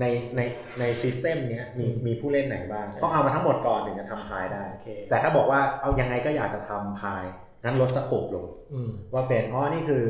[0.00, 0.04] ใน
[0.36, 0.40] ใน
[0.78, 7.24] ใน system เนี้ยมีอืมมีผู้เล่นไหนบ้างต้องเอามาทั้งหมดก่อนถึงจะทำพายได้โอเคแต่ถ้าบอกว่าเอายังไงก็อยากจะทำพาย
[7.64, 10.04] งั้นลด scope ลงอืมว่าเป็นอ๋อนี่คือ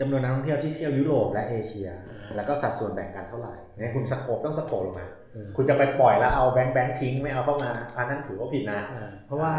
[0.00, 9.52] จำนวนนักท่องเที่ยวที่เที่ยวยุโรปและเอเชียอ่าแล้วก็สัดส่วนแบ่งกันเท่าไหร่งั้นคุณสโคปต้องสโคปลงมาเออคุณจะไปปล่อยแล้วเอาแบงค์แบงค์ทิ้งไม่เอาเข้ามาอันนั้นถือว่าผิดนะอ่าเพราะว่า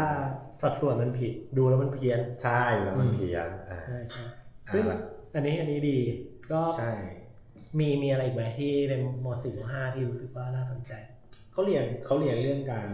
[0.62, 4.24] สัดส่วนมันผิดดูแล้วมันเพี้ยนใช่แล้วมันอืมเพี้ยนอ่าใช่ใช่
[4.68, 4.84] อ่าซึ่ง
[5.34, 5.98] อันนี้อันนี้ดี
[6.52, 6.92] ก็ใช่
[7.78, 8.94] มีมีอะไรอีกไหมที่ใน
[9.24, 10.92] มสี่มห้าที่รู้สึกว่าน่าสนใจ
[11.52, 12.88] เขาเรียนเขาเรียนเรื่องการ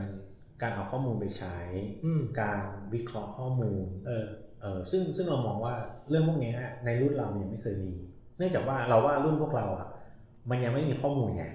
[0.62, 1.57] การเอาข้อมูลไปใช้
[2.05, 2.62] อืมการ
[2.95, 4.26] วิเคราะห์ข้อมูลเออ
[4.61, 5.75] เออซึ่งซึ่งเรามองว่า
[6.11, 7.93] เรื่องพวกเนี้ยในรุ่นเรามันยังไม่เคยมี
[8.38, 9.87] เนื่องจากว่าเราว่ารุ่นพวกเราอะ
[10.50, 11.47] มันยังไม่มีข้อมูลไง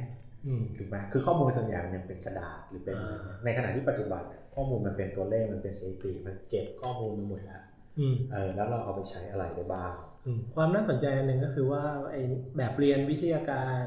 [0.47, 7.61] อืมถูกไหมคือข้อมูลส่วนใหญ่มันยังเป็นกระดาษหรือเป็นอะไรเงี้ยอ่าในขณะที่ปัจจุบันเนี่ยข้อมูลมันเป็นตัวเลขมันเป็นสถิติมันเก็บข้อมูลมาหมดแล้ว
[7.99, 9.95] อืมเออแล้วเราเอาไปใช้อะไรได้บ้าง
[10.25, 12.21] อืมความน่าสนใจอันหนึ่งก็คือว่าไอ้
[12.57, 13.83] แบบเรียนวิทยาการ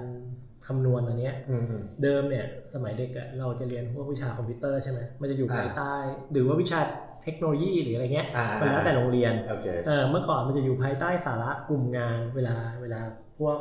[0.66, 2.44] คำนวณอันเนี้ยอืมเดิมเนี่ย
[2.74, 5.94] สมัยเด็กอะเราจะเรียนพวกวิชาคอมพิวเตอร์ใช่ไหมมันจะอยู่อ่าภายใต้
[6.32, 6.80] หรือว่าวิชา
[7.22, 13.00] เทคโนโลยีหรืออะไรเงี้ยอ่ามันแล้วแต่โรงเรียนโอเคเออเมื่อก่อนมันจะอยู่ภายใต้สาระกลุ่มงานเวลาเวลา
[13.38, 13.58] พวก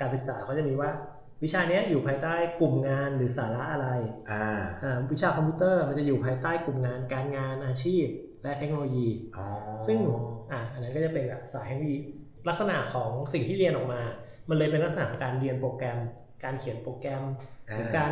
[0.00, 0.90] การศึกษาเขาจะมีว่า
[1.44, 3.88] วิชาเนี้ยอยู่ภายใต้กลุ่มงานหรือสาระอะไร
[4.30, 4.46] อ่า
[4.82, 8.06] อ่าวิชาคอมพิวเตอร์มันจะอยู่ภายใต้กลุ่มงานการงานอาชีพ
[8.42, 9.46] และเทคโนโลยีอ๋อ
[9.86, 9.98] ซึ่ง
[10.52, 11.96] อ่าอันนั้นก็จะเป็นแบบสายเทคโนโลยี
[12.48, 14.00] ลักษณะของสิ่งที่เรียนออกมา
[14.48, 15.98] มันเลยเป็นลักษณะของการเรียนโปรแกรม
[16.44, 17.22] การเขียนโปรแกรม
[17.70, 18.10] อ่าหรือการ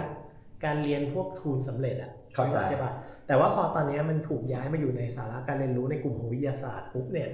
[0.63, 2.91] การเรียนพวกทูลสำเร็จอะเข้าใจใช่ปะ
[3.27, 7.29] แต่ว่าพอตอนนี้มันถูกย้ายมาอยู่ในสาระการเรียนรู้ในกลุ่มของวิทยาศาสตร์ปุ๊บเนี่ย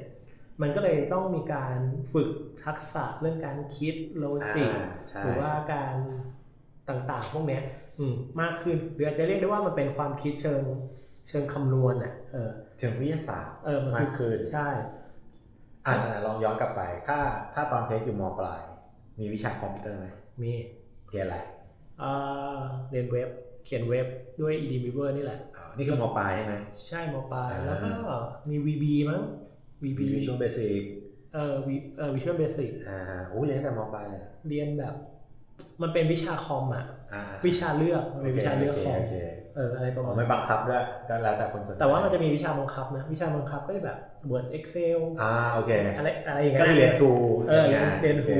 [0.63, 1.79] มันก็เลยต้องมีการ
[2.13, 2.29] ฝึก
[2.65, 4.25] ทักษะเรื่องการคิดโล
[4.55, 5.95] จิกอ่าใช่หรือว่าการ
[6.89, 7.63] ต่างๆ พวกเนี้ย
[7.99, 10.63] อืมมากขึ้นหรืออาจจะเรียกได้ว่ามันเป็นความคิดเชิง
[11.29, 14.69] เชิงคำนวณอะเออเชิงวิทยาศาสตร์เออมันมากขึ้นใช่
[15.87, 17.19] อ่าลองย้อนกลับไป ถ้า
[17.55, 18.63] ถ้าตอนเพชรอยู่มปลาย
[19.19, 20.07] มีวิชาคอมพิวเตอร์ไหม
[20.43, 20.53] มี
[21.11, 21.37] เรียนอะไร
[22.01, 22.11] เอ่
[22.59, 23.29] อเรียนเว็บ
[23.65, 24.07] เขียนเว็บ
[24.41, 26.55] ด้วย EDMewer นี่แหละอ๋อนี่คือมปลายใช่ไหม
[26.89, 27.93] ใช่มปลายอ่าแล้วก็
[28.49, 29.23] มี VB มั้ง
[29.83, 30.83] VB มีวิชวลเบสิก
[31.33, 34.95] เอ่อ V- เอ่อ Visual Basic อ่าโอ้ยเรียนตั้งแต่มปลายเลยเรียนแบบ
[35.83, 39.15] มันเป็นวิชาคอมอะอ่าวิชาเลือกมันเป็นวิชาเลือกคอมโอเค
[39.55, 43.99] เอออะไรประอ๋มาอณไม่บังคับด้วยก็แล้วแต่คนสนใจแต่ว่ามันจะมีวิชาบังคับนะวิชาบังคับก็จะแบบ
[44.31, 47.11] Word Excel อ่าโอเคอะไรอะไรอย่างก็เงี้ยคือเรียนทู
[47.47, 48.39] เออเรียนเรียนโอคทู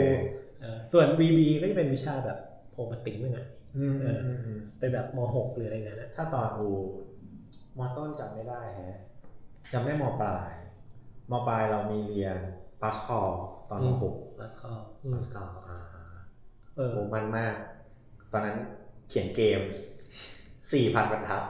[0.61, 2.50] เออส่วน VB ก็จะเป็นวิชาแบบโพ
[2.93, 3.47] มาติ้งนึงอะ
[3.77, 6.69] อืมเอออืมอืมเป็นแบบม .6 หรืออะไรเงี้ยนะถ้าตอนอู
[7.79, 8.99] มต้นจำไม่ได้แฮะ
[9.73, 10.51] จำได้มปลาย
[11.31, 12.39] มปลายเรามีเรียน
[12.81, 13.29] พาสคอล
[13.71, 14.73] ตอนมหกลัสคอ
[15.13, 15.79] พาสคอลอ่า
[16.77, 17.55] เออโอ้มันมาก
[18.33, 18.57] ตอนนั้น
[19.09, 19.61] เขียนเกม
[20.73, 21.43] สี่พันบรรทัด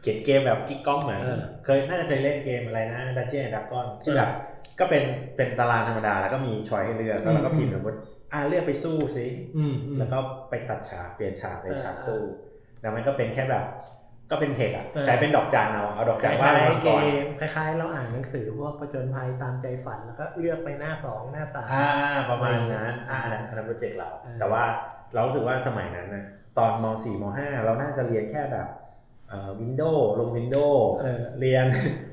[0.00, 4.30] เขียนเกมแบบกิ๊กก้องเหมือนเออเคยน่าจะเคยเล่นเกมอะไรนะดันเจี้ยนดับก้อนที่แบบ
[4.78, 5.02] ก็เป็น
[5.36, 7.98] เป็นตารางธรรมดาแล้วก็มีชอยให้เลือกแล้วเราก็อืมพิมพ์สมมติ
[8.32, 10.18] อ่าเลือกไปสู้สิอืมอืมแล้วก็
[10.50, 12.20] ไปตัดฉากเปลี่ยนฉากไปเออฉากสู้
[12.80, 13.64] แล้วมันก็เป็นแค่แบบ
[14.30, 17.06] ก็เป็นเทคอะเออใช้เป็นดอกจานเอาเอาดอกคจานล้าว่างยมาๆเกก่อนม
[17.40, 21.88] คล้ายๆ เราอ่านหนังสือพวกประจนภัยตามใจฝันแล้วก็เลือกไปหน้าสองหน้าสามอ่า
[22.30, 24.64] ประมาณนั้นอ่าอันนั้นอันนั้นโปรเจกต์เราเออแต่ว่า
[25.14, 26.24] เรารู้สึกว่าสมัยนั้นนะ
[26.58, 28.68] ตอนม .4 ม .5 เราน่าจะเรียนแค่แบบ
[29.28, 31.66] เอ่อ Windows ลง Windows เออเรียน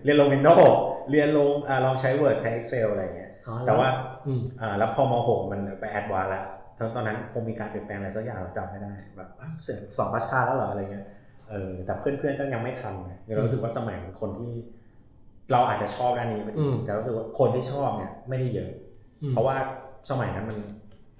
[0.04, 0.74] เรียนลง Windows
[1.12, 3.29] เรียนลงอ่าลองใช้ Word ใช้ Excel อะไรเงี้ยอ๋อ
[3.66, 3.88] แต่ว่า
[4.26, 6.44] อืมอ่าแล้วพอม .6 มันไป advance แล้ว
[6.78, 11.06] ตอนตอนนั้นคงมีการเปลี่ยนแปลงอะไรสักอย่างเราจำไม่ได้แบบอะเสร็จสองพัชคาแล้วเหรออะไรเงี้ย
[11.50, 14.52] เออแต่เพื่อนๆก็ยังไม่ทันไงเรารู้สึกว่าสมัยนั้นคนที่
[15.52, 18.72] เราอาจจะชอบด้านนี้ไม่อืดีมแต่รู้สึกว่าคนที่ชอบเนี่ยไม่ได้เยอะ
[19.24, 19.56] อืมเพราะว่า
[20.10, 20.58] สมัยนั้นมัน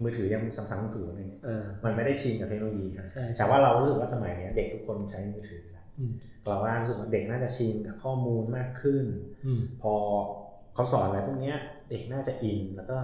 [0.04, 6.14] มือถือยังสัมสังสูงอะไรเงี้ยเออมันไม่ได้ชินกับเทคโนโลยีนะใช่ใช่แต่ว่าเรารู้สึกว่าสมัยเนี้ยเด็กทุกคนใช้มือถือแล้วอืม
[6.48, 9.06] เราว่ารู้สึกว่าเด็กน่าจะชินกับข้อมูลมากขึ้น
[9.46, 9.96] อืมพอ
[10.74, 11.58] เขาสอนอะไรพวกเนี้ย
[11.90, 12.98] เด็กน่าจะอินแล้วก็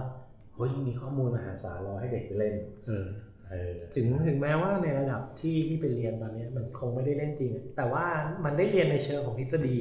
[0.54, 2.54] เฮ้ยมีข้อมูลมหาศาลรอให้เด็กไปเล่น
[2.86, 3.06] เออ
[3.48, 8.04] เออถึงถึงแม้ว่าในระดับที่ที่ไปเรียนตอนเนี้ยมันคงไม่ได้เล่นจริงอะแต่ว่า
[8.44, 9.78] มันได้เรียนในเชิงของทฤษฎี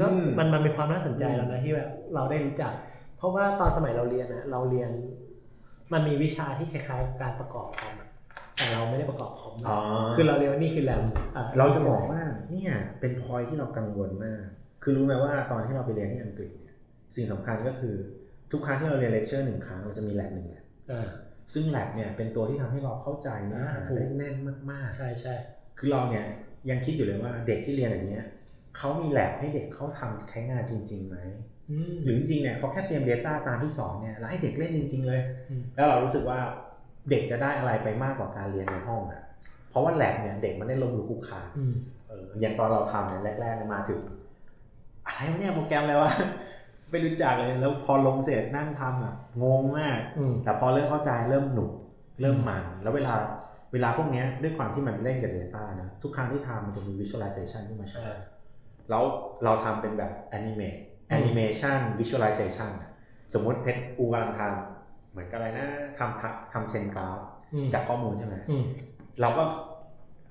[0.00, 2.72] ก็อืมมันมันเป็นความน่าสนใจอืมแล้วนะที่แบบเราได้รู้จัก
[3.16, 4.90] เพราะว่าตอนสมัยเราเรียนอะเราเรียน
[5.92, 8.08] มันมีวิชาที่คล้ายๆกับการประกอบคอมอะ
[8.56, 9.78] แต่เราไม่ได้ประกอบคอมนะอ๋อ
[10.14, 11.04] คือเราเรียนว่านี่คือแรม
[11.36, 14.42] อะเราจะบอกว่าเนี่ยเป็นพอยที่เรากังวลมาก
[14.82, 16.61] คือรู้ไหมว่าตอนที่เราไปเรียนที่อังกฤษเนี่ย
[17.14, 17.94] สิ่งสำคัญก็คือ
[18.52, 21.08] ทุกครั้งที่เราเรียนเลคเชอร์หนึ่งครั้งเราจะมีแลบหนึ่งแลบอ่า
[21.52, 24.34] ซึ่งแลบเนี่ยเป็นตัวที่ทำให้เราเข้าใจเนื้อหาอ่าถูกได้แน่น
[24.72, 26.24] มากใช่ใช่ๆคือเราเนี่ย
[26.70, 28.24] ยังคิดอยู่เลยว่าเด็กที่เรียนอย่างเนี้ย
[28.76, 31.16] เขามีแลบให้เด็กเขาทำใช้งานจริงๆไหม
[31.70, 36.38] อืมหรือจริงๆเนี่ยเขาแค่เตรียม Data ตามที่สอนเนี่ยแล้วให้เด็กเล่นจริง ๆ เลยอืมแล้วเรารู้สึกว่า
[37.10, 39.22] เด็กจะได้อะไรไปมากกว่าการเรียนในห้องอะ่ะ
[39.68, 41.74] เพราะว่าแลบเนี่ยเด็กมันได้ลงมือคุกคานอืม
[42.08, 44.00] เอออย่างตอนเราทำเนี่ยแรกๆเนี่ยมาถึง
[45.06, 46.10] อะไรวะเนี่ยโปรแกรมอะไรวะ
[46.92, 51.70] ไม่รู้จักเลยแล้วพอลงเสร็จนั่งทำอะงงมากอืมแต่พอเริ่มเข้าใจเริ่มหนุก
[52.20, 53.12] เริ่มมัน แล้วเวลา
[53.72, 58.18] เวลาพวกเนี้ยด้วยความที่มันเล่นกับ Data นะ ทุกครั้งที่ทำมันจะมี Visualization ที่มาช่วยอ่า
[58.90, 59.04] แล้ว
[59.44, 60.80] เราทำเป็นแบบ Animate
[61.16, 62.90] Animation Visualization อะ
[63.34, 65.66] สมมติเพชรอูกำลังทำเหมือนกับอะไรนะ
[65.98, 67.18] ทำทำทำเชนกราฟ
[67.54, 68.64] อืมจากข้อมูลใช่ไหมอืม
[69.20, 69.42] เราก็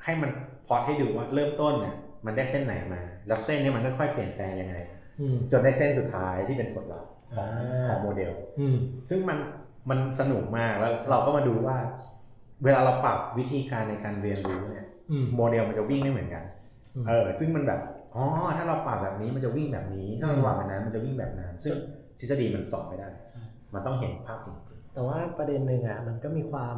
[0.04, 0.32] ให้มัน
[0.65, 1.95] พอดให้ดูว่าเริ่มต้นเนี่ย
[2.26, 4.90] มันได้เส้นไหนมา แล้วเส้นเนี้มันค่อยๆเปลี่ยนแปลงยังไงอืม
[5.52, 8.78] จนได้เส้นสุดท้ายที่เป็นผลลัพธ์ของอ่าของโมเดลอืม
[9.10, 9.38] ซึ่งมัน
[9.89, 11.78] มันสนุกมากแล้วเราก็มาดูว่า
[12.63, 16.43] เวลาเราปรับวิธีการในการเรียนรู้เนี่ยอืมโมเดลมันจะวิ่งไม่เหมือนกัน
[16.95, 17.80] อืมเออซึ่งมันแบบ
[18.15, 18.26] อ๋อ
[18.58, 21.74] ถ้าเราปรับแบบนี้มันจะวิ่งแบบนี้ ถ้าเราปรับแบบนั้นมันจะวิ่งแบบนั้นซึ่ง
[22.19, 23.43] ทฤษฎีมันสอนไม่ได้ใช่
[23.74, 24.56] มันต้องเห็นภาพจริง
[24.93, 26.78] แต่ว่าประเด็นหนึ่งอะมันก็มีความ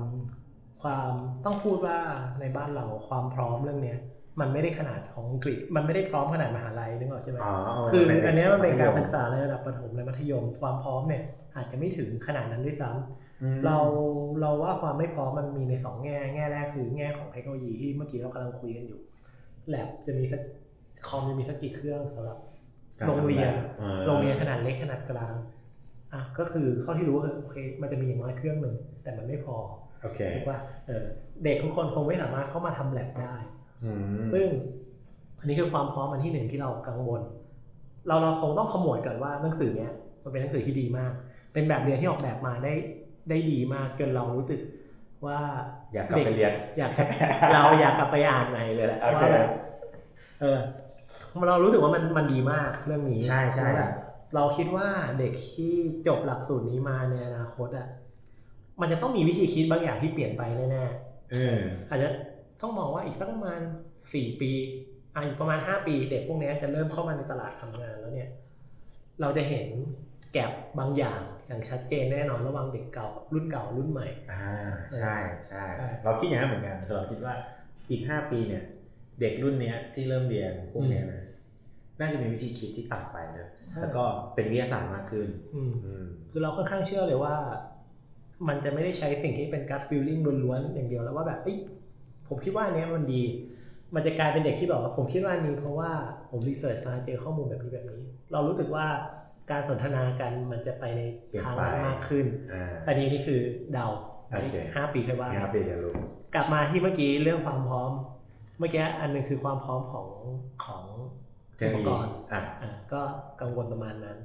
[0.81, 1.13] ความ
[1.45, 1.97] ต้องพูดว่า
[2.39, 3.99] ในบ้านเราความพร้อมเรื่องเนี้ย
[4.39, 7.51] มันไม่ได้ขนาดของอังกฤษ มันไม่ได้พร้อมขนาดมหาลัยนึกออกใช่ไหมๆอ๋อ
[7.89, 11.23] คือมัอันเนี้ยมันเป็นการมัธยศึกษาในระดับประถมและมัธยม ความพร้อมเนี่ย
[11.55, 13.77] อาจจะไม่ถึงขนาดนั้นด้วยซ้ำอืมเรา
[14.41, 18.99] เราว่าความไม่พร้อมมันมีในสองแง่ แง่แรกคือแง่ของเทคโนโลยีที่เมื่อกี้เรากำลังคุยกันอยู่
[19.69, 20.41] แลบจะมีสัก
[21.07, 22.37] คอมจะมีสักกี่เครื่องสำหรับ
[23.01, 25.33] การโรงเรียนทำแบบออโรงเรียนขนาดเล็กขนาดกลาง
[26.13, 29.55] อะก็คือเข้าที่รู้คือโอเค มันจะมีอย่างน้อยเครื่องหนึ่งแต่มันไม่พอ
[30.01, 31.05] โอเคถูกว่าเออ
[31.43, 33.52] เด็กทุกคนคงไม่สามารถเข้ามาทำแลบได้อืม
[34.31, 34.45] ซึ่ง
[35.39, 37.21] อันนี้คือความพร้อมอันที่หนึ่งที่เรากังวล
[38.07, 39.91] เราเราคงต้องขมวดก่อนว่าหนังสือเนี้ย
[40.23, 41.11] มันเป็นหนังสือที่ดีมาก
[41.53, 42.73] เป็นแบบเรียนที่ออกแบบมาได้
[43.29, 44.59] ได้ดีมากจนเรารู้สึก
[45.25, 45.39] ว่า
[45.93, 46.91] อยากกลับไปเรียนอยาก
[47.53, 49.47] เราอยากกลับไปอ่านใหม่เลยแหละโอเคว่าแบบ
[50.41, 50.57] เออ
[51.47, 53.89] เรารู้สึกว่ามันมันดีมากเรื่องนี้ใช่ใช่แล้วแบบ
[54.35, 54.87] เราคิดว่า
[55.19, 55.73] เด็กที่
[56.07, 57.87] จบหลักสูตรนี้มาในอนาคตอะ
[58.81, 60.41] มันจะต้องมีวิธีคิดบางอย่างที่เปลี่ยนไป
[60.71, 62.07] แน่ๆเอออาจจะ
[62.63, 63.59] ต้องมองว่าอีกสักประมาณ
[64.13, 64.51] สี่ปี
[65.15, 68.29] อะอีกประมาณห้าปี เด็กพวกเนี้ยจะเริ่มเข้ามาในตลาดทำงานแล้วเนี่ย
[69.21, 69.67] เราจะเห็น
[70.33, 74.51] แกลบบางอย่างอย่างชัดเจนแน่นอนระหว่างเด็กเก่า รุ่นเก่ารุ่นใหม่ อ่า
[74.97, 75.15] ใช่
[75.47, 77.33] ใช่ใช่เราคิดอย่างนั้นเหมือนกันคือเราคิดว่า
[77.91, 78.63] อีกห้าปีเนี่ย
[79.21, 81.21] เด็กรุ่นเนี้ยที่เริ่มเรียนพวกเนี้ยนะ
[81.99, 84.03] น่าจะมีวิธีคิดที่ต่างไปเนอะใช่แล้วก็
[84.35, 87.35] เป็นวิทยาศาสตร์มากขึ้นอืมอืมคือเราค่อนข้างเชื่อเลยว่า
[88.47, 91.57] มันจะไม่ได้ใช้สิ่งที่เป็น gut feeling ล้วนๆอย่างเดียวแล้วว่าแบบเอ้ย
[92.27, 93.23] ผมคิดว่าอันเนี้ยมันดี
[93.95, 95.91] มันจะกลายเป็นเด็กที่แบบว่าผมคิดว่าอันนี้เพราะว่า
[96.29, 98.85] ผมรีเสิร์ชมาเจอข้อมูลแบบนี้แบบนี้ เรารู้สึกว่า
[99.51, 101.01] การสนทนากันมันจะไปใน
[101.43, 103.41] ทางนั้นมากขึ้นอ่าอันนี้นี่คือ
[103.73, 103.87] เดา
[104.29, 105.93] โอเคห้าปีค่อยว่าห้าปีเรียนรู้
[106.35, 107.91] กลับมาที่เมื่อกี้เรื่องความพร้อม
[108.59, 110.07] เมื่อกี้อันหนึงคือความพร้อมของ
[110.65, 110.83] ของ
[111.57, 113.01] เทคโนโลยีอุปกรณ์อะอะก็
[113.41, 114.17] กังวลประมาณนั้น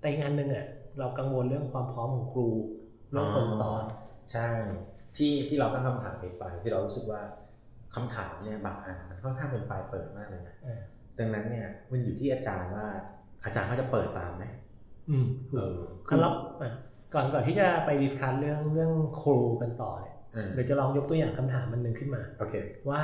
[0.00, 0.66] แต่อีกอันหนึ่งอะ
[0.98, 2.48] เรากังวลเรื่องความพร้อมของครู
[3.10, 3.84] เรื่องคนสอน
[4.32, 4.48] ใช่
[5.16, 7.20] ที่ที่เราตั้งคำถามไปไปที่เรารู้สึกว่า
[7.94, 10.80] คำถามเนี่ยบางอันมันค่อนข้างเป็นปลายเปิดมากเลยนะอ่า
[11.18, 12.86] ดังนั้นเนี่ยมันอยู่ที่อาจารย์ว่า
[13.44, 14.44] อาจารย์เขาจะเปิดตามไหม
[15.10, 16.72] อืมเออคืแล้วอะ
[17.14, 22.54] ก่อนก่อนที่จะไปดิสคัสเรื่องเรื่องครูกันต่อเนี่ยอ่าเดี๋ยวจะลองยกตัวอย่างคำถามมันหนึ่งขึ้นมาโอเค
[22.90, 23.00] ว่า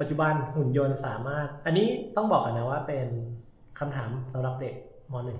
[0.00, 3.06] ปัจจุบันหุ่นยนต์สามารถ อันนี้ต้องบอกกันนะว่าเป็น
[3.78, 4.74] คำถามสำหรับเด็ก
[5.12, 5.38] มหนึ่ง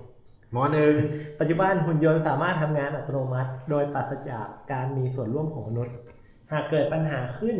[0.55, 0.93] มอหนึ่ง
[1.39, 5.95] ปัจจุบันหุ่นยนต์สามารถทำงานอัตโนมัติ โดยปราศจากการมีส่วนร่วมของมนุษย์
[6.51, 7.57] หากเกิดปัญหาขึ้น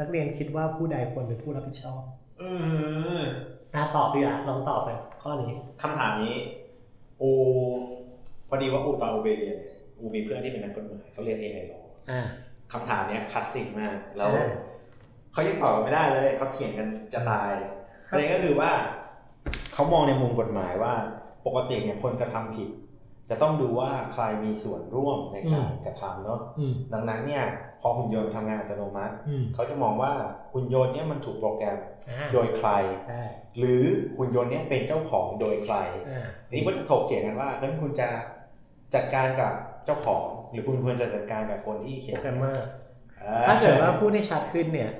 [0.00, 2.00] นักเรียนคิดว่าผู้ใดควรเป็นผู้รับผิดชอบ
[2.38, 2.42] เอ
[3.18, 3.22] อ
[3.74, 4.90] อะตอบดีกว่าลองตอบไป
[5.22, 5.52] ข้อนี้
[5.82, 6.36] คำถามนี้
[7.20, 7.30] อู
[8.48, 12.20] พอดีว่าอูตอนอูไปเรียนเนี่ยอูมีเพื่อนที่เป็นนักกฎหมายเขาเรียน AI หรออ่า
[12.72, 14.46] คำถามเนี้ยคลาสสิกมากแล้วใช่
[15.32, 17.50] เขายังตอบไม่ได้เลยเขาเถียงกันจะตาย
[18.08, 18.70] คปรับระเด็นก็คือว่า
[19.72, 20.94] เขามองในมุมกฎหมายว่า
[21.46, 22.68] ปกติเนี่ยคนกระทำผิด
[23.30, 27.44] จะต้องดูว่าใครมีส่วนร่วมในการกระทำเนาะอืมดังนั้นเนี่ย
[27.80, 30.12] พอหุ่นยนต์ทำงานอัตโนมัติอืมเขาจะมองว่า
[30.52, 31.78] หุ่นยนต์เนี่ยมันถูกโปรแกรม
[32.10, 32.70] อ่าโดยใคร
[33.08, 33.22] ใช่
[33.58, 33.82] หรือ
[34.18, 35.76] หุ่นยนต์เนี่ยเป็นเจ้าของโดยใคร
[36.08, 38.08] อ่าอันนี้ก็จะถกเถียงกันว่างั้นคุณจะ
[38.94, 39.52] จัดการกับ
[39.86, 42.64] เจ้าของ หรือคุณควรจะจัดการกับคนที่เขีโปยรนแกรมเมอร์
[43.22, 44.90] อ่ถ้าเกิดว่าพูดให้ชัดขึ้นเนี่ย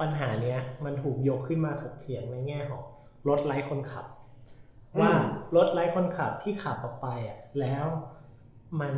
[0.00, 2.82] ปัญหาเนี้ยมันถูกยกขึ้นมาถกเถียงในแง่ของ
[3.28, 4.06] รถไร้คนขับ
[5.00, 5.10] ว่า
[5.56, 7.86] รถไร้คนขับที่ขับออกไปอะแล้ว
[8.80, 8.92] มัน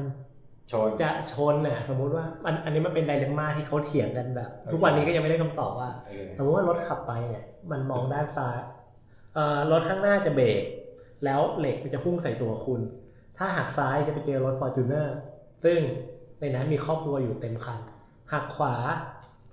[0.71, 8.59] ชนจะชนน่ะ สมมุติว่าอันอันนี้มันเป็นไดเลมม่าที่เขาเถียงกันแบบ ทุกวันนี้ก็ยังไม่ได้คำตอบว่าเออสมมติว่ารถขับไปเนี่ย มันมองด้านซ้าย
[9.35, 10.63] เอ่อรถข้างหน้าจะเบรก
[11.25, 12.81] แล้วเหล็กมันจะพุ่งใส่ตัวคุณ
[13.39, 15.09] ถ้าหักซ้ายจะไปเจอรถ f o r t u n e r
[15.65, 15.79] ซึ่ง
[16.41, 17.79] ในนั้นมีครอบครัวอยู่เต็มคัน
[18.33, 18.75] หักขวา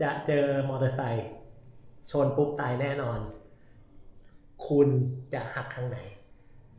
[0.01, 1.27] จะเจอมอเตอร์ไซค์
[2.09, 3.19] ชนปุ๊บตายแน่นอน
[4.67, 4.87] คุณ
[5.33, 5.97] จะหักทางไหน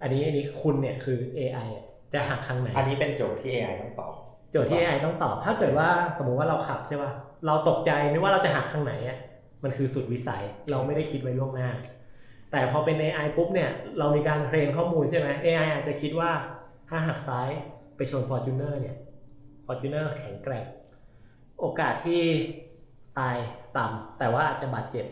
[0.02, 4.12] อันนี้อันนี้คุณเนี่ยคือ AI อะจะหักทางไหน อันนี้เป็นโจทย์ที่ AI ต้องตอบ
[4.50, 7.10] โจทย์ที่ AI ต้องตอบ ถ้าเกิดว่าสมมุติว่าเราขับใช่ป่ะ
[7.46, 9.18] เราตกใจไม่ว่าเราจะหักทางไหนอะ
[9.64, 11.70] มันคือสุดวิสัย เราไม่ได้คิดไว้ล่วงหน้า
[12.50, 16.30] แต่พอเป็น AI ปุ๊บเนี่ย เรามีการเทรนข้อมูลใช่ไหม AI อาจจะคิดว่า
[16.88, 17.48] ถ้าหักซ้าย
[17.96, 18.96] ไปชน Fortuner เนี่ย
[19.66, 20.64] Fortuner แข็งแกร่ง
[21.60, 22.22] โอกาสที่
[23.18, 23.36] ตาย
[23.76, 25.06] ต่ำแต่ว่าอาจจะบาดเจ็บ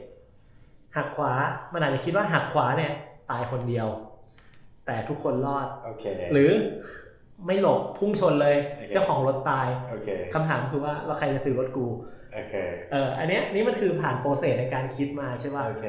[0.97, 1.33] หักขวา
[1.73, 2.92] มันอาจจะคิดว่าหักขวาเนี่ย
[3.31, 3.88] ตายคนเดียว
[4.87, 6.51] แต่ทุกคนรอดโอเคหรือ
[7.47, 11.87] ไม่หลบพุ่งชนเลยโอเคเจ้าของรถตายโอเคคำถามคือว่าเราใครจะซื้อรถกู
[12.35, 12.55] โอเค
[12.92, 15.87] เอออันเนี้ยนี่มันคือผ่านโปรเซสในการคิดมาใช่ป่ะโอเค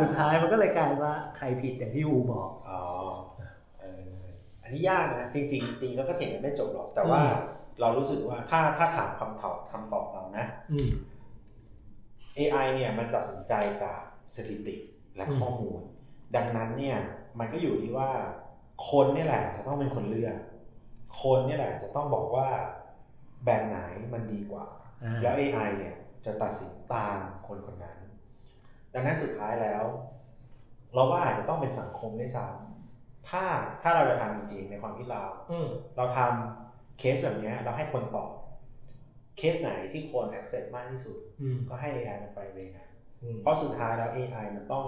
[0.00, 2.82] สุดท้ายมันก็เลยกลายเป็นว่าใครผิดอย่างที่ฮูบอกอ๋อ
[3.80, 4.02] เออ
[4.62, 10.88] อันนี้ยากนะจริงๆจริงๆแล้วก็เถียงกันไม่จบหรอกแต่ว่าอืมเรารู้สึกว่าถ้าถ้าถามคำตอบคำตอบเรานะอืม
[12.38, 13.52] AI เนี่ยมันตัดสินใจ
[13.82, 14.00] จาก
[14.36, 14.76] สถิติ
[15.16, 15.80] และอืมข้อมูล
[16.36, 16.98] ดังนั้นเนี่ย
[17.38, 18.10] มันก็อยู่ที่ว่า
[18.90, 20.38] คนเนี่ยแหละจะต้องเป็นคนเลือก
[21.22, 22.48] คนเนี่ยแหละจะต้องบอกว่า
[23.46, 23.78] แบบไหน
[24.14, 24.66] มันดีกว่า
[25.02, 25.94] อ่า แล้ว AI เนี่ย
[26.26, 27.98] จะตัดสินตามคนคนนั้น
[28.94, 29.84] ดังนั้นสุดท้ายแล้ว
[30.94, 33.44] เราว่าอาจจะต้องเป็นสังคมด้วยซ้ำถ้า
[33.82, 38.32] ถ้าเราจะทำจริงๆในความคิดเราอืมเราทำเคสแบบเนี้ยเราให้คนตอบ
[39.36, 42.86] เคสไหนที่คน accept มากที่สุดอืมก็ให้ AI มันไปเลยนะ
[43.22, 44.86] อืมเพราะสุดท้ายแล้ว AI มันต้อง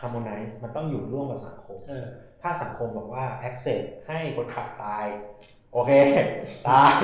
[0.00, 2.06] harmonize มันต้องอยู่ร่วมกับสังคมเออ
[2.42, 5.06] ถ้าสังคมบอกว่า accept ให้คนขับตาย
[5.72, 5.92] โอเค
[6.68, 7.00] ตาย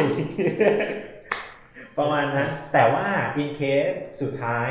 [1.99, 3.07] ประมาณนั้นแต่ว่า
[3.43, 4.71] in case สุดท้าย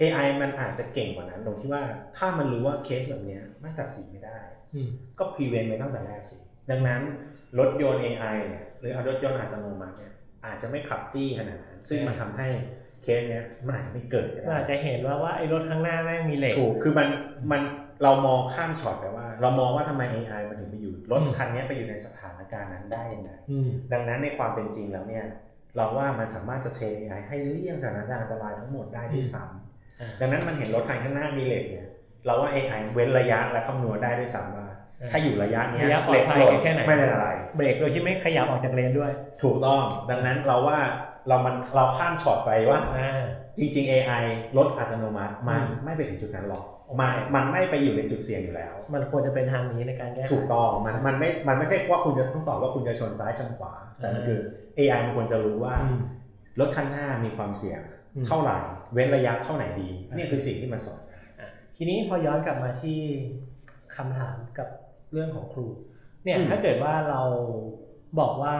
[0.00, 1.84] AI มันอาจจะเก่งกว่านั้น ตรงที่ว่า
[2.16, 4.38] ถ้ามันรู้ว่าเคสแบบเนี้ยมันตัดสินไม่ได้
[4.74, 4.88] อืม
[5.18, 6.36] ก็ prevent ไว้ตั้งแต่แรกสิ
[6.70, 7.00] ดังนั้น
[7.58, 10.12] รถยนต์ AI เนี่ยหรือรถยนต์อัตโนมัติเนี่ย
[10.46, 12.48] อาจจะไม่ขับจี้ขนาดนั้น ซึ่งมันทำให้
[13.02, 17.08] เคสเนี้ยมันอาจจะไม่เกิดก็มันได้อาจจะเห็นว่าว่าไอ้รถข้างหน้าแม่งมีเหล็กถูกคือมัน
[17.52, 17.62] มัน
[18.02, 25.24] เรามองข้ามช็อตไปว่า เรามองว่าทำไม AI มันถึงไปอยู่รถอืมคันเนี้ยไปอยู่ในสถานการณ์นั้นได้ยังไงอืมดังนั้นในความเป็นจริงแล้วเนี่ย
[25.76, 29.42] เราว่ามันสามารถจะเทรน AI ให้เลี่ยงสถานการณ์อันตรายทั้งหมดได้ด้วยซ้
[30.00, 31.86] อ่าำดังนั้นมันเห็นรถคันข้างหน้ามีเหล็กเนี่ย
[32.26, 34.66] เราว่า AI เว้นระยะและคำนวณได้ด้วยซ้ำว่า
[35.00, 40.78] อ่าถ้าอยู่ระยะเนี้ยระยะปลอเหดล็กภัยหล่นแค่ไหนไม่เป็นอะไร เบรกโดยที่ไม่ขยับออกจากเลนด้วย ถูกต้อง ดังนั้นเราว่า
[41.28, 43.22] เรามันเราข้ามช็อตไปว่าอ่า
[43.58, 44.24] จริง ๆ AI
[44.56, 46.64] รถอัตโนมัติมันอืมไม่ไปถึงจุดนั้นหรอก
[47.00, 54.38] มันโอเคมันไม่ไปอยู่ในจุดเสี่ยงอยู่แล้ว มันควรจะเป็นทางนี้ในการแก้ไขถูกต้องมันมันไม่มันไม่ใช่ว่าคุณจะต้องตอบว่าคุณจะชนซ้ายชนขวา แต่มันคือ
[54.78, 55.98] AI มันควรจะรู้ว่าอืม
[56.60, 57.80] รถคันหน้ามีความเสี่ยง
[58.16, 58.58] อืมเท่าไหร่
[58.92, 61.20] เว้นระยะเท่าไหนดีโอเคนี่คือสิ่งที่มันสอนอะ
[61.76, 62.98] ทีนี้พอย้อนกลับมาที่
[63.96, 64.68] คำถามกับ
[65.12, 65.66] เรื่องของครู
[66.24, 67.22] เนี่ยอืมถ้าเกิดว่าเรา
[68.20, 68.54] บอกว่า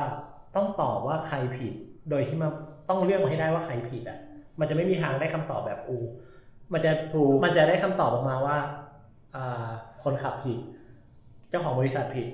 [0.57, 1.73] ต้องตอบว่าใครผิด
[2.11, 2.49] โดยที่มา
[2.89, 4.19] ต้องเลือกมาให้ได้ว่าใครผิดอะ
[4.61, 5.97] มันจะไม่มีทางได้คำตอบแบบอู
[6.73, 8.57] มันจะถูกมันจะได้คำตอบออกมาว่า
[9.35, 9.69] อ่า
[10.03, 10.59] คนขับผิด
[11.49, 12.27] เจ้าของบริษัทผิด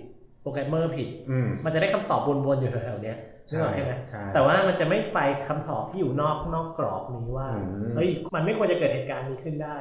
[0.42, 9.76] โปรแกรมเมอร์ผิดอืมมันจะได้คำตอบวนๆอยู่แถวๆเนี้ยใช่ไหมใช่ไหมใช่แต่ว่ามันจะไม่ไปคำตอบที่อยู่นอกนอกกรอบนี้ว่าอืมเฮ้ยมันไม่ควรจะเกิดเหตุการณ์นี้ขึ้นได้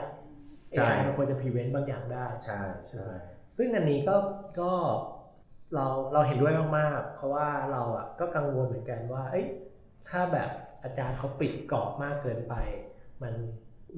[0.75, 3.05] ใช่ AI มันควรจะ prevent บางอย่างได้ใช่ใช่
[3.57, 4.15] ซึ่งอันนี้ก็
[4.59, 4.71] ก็
[5.75, 9.45] เราเราเห็นด้วยมากๆ เพราะว่าเราอะก็กังวลเหมือนกันว่า เอ้ย
[10.09, 10.49] ถ้าแบบ
[10.83, 12.53] อาจารย์เขาปิดกรอบมากเกินไป
[13.21, 13.33] มัน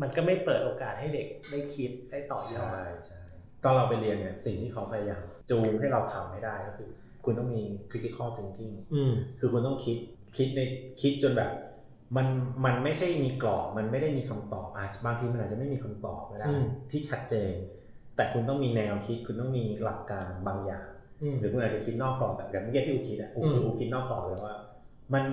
[0.02, 3.22] มันก็ไม่เปิดโอกาสให้เด็กได้คิดได้ต่อยอใช่ดใช่
[3.64, 6.90] ตอนเราไปเรียนเนี่ยสิ่งที่เขาพยายามจูงให้เราทำให้ได้ก็คือ
[7.26, 9.98] คุณต้องมี critical thinking อืมคือคุณต้องคิด
[10.38, 10.62] คิดใน
[11.02, 11.52] คิดจนแบบ
[12.18, 12.28] มัน
[12.66, 17.54] มันไม่ใช่มีกรอบมันไม่ได้มีคำตอบอาจบางทีมันอาจจะไม่มีคำตอบก็ได้อืมที่ชัดเจน
[18.16, 20.88] แต่คุณต้องมีแนวคิดคุณต้องมีหลักการบางอย่าง
[21.22, 24.56] อืมหรือคุณอาจจะคิดนอกกรอบแบบแบบเมื่อกี้ที่อูคิดอะอูอืมคืออูคิดนอกกรอบเลยว่า
[25.14, 25.24] มัน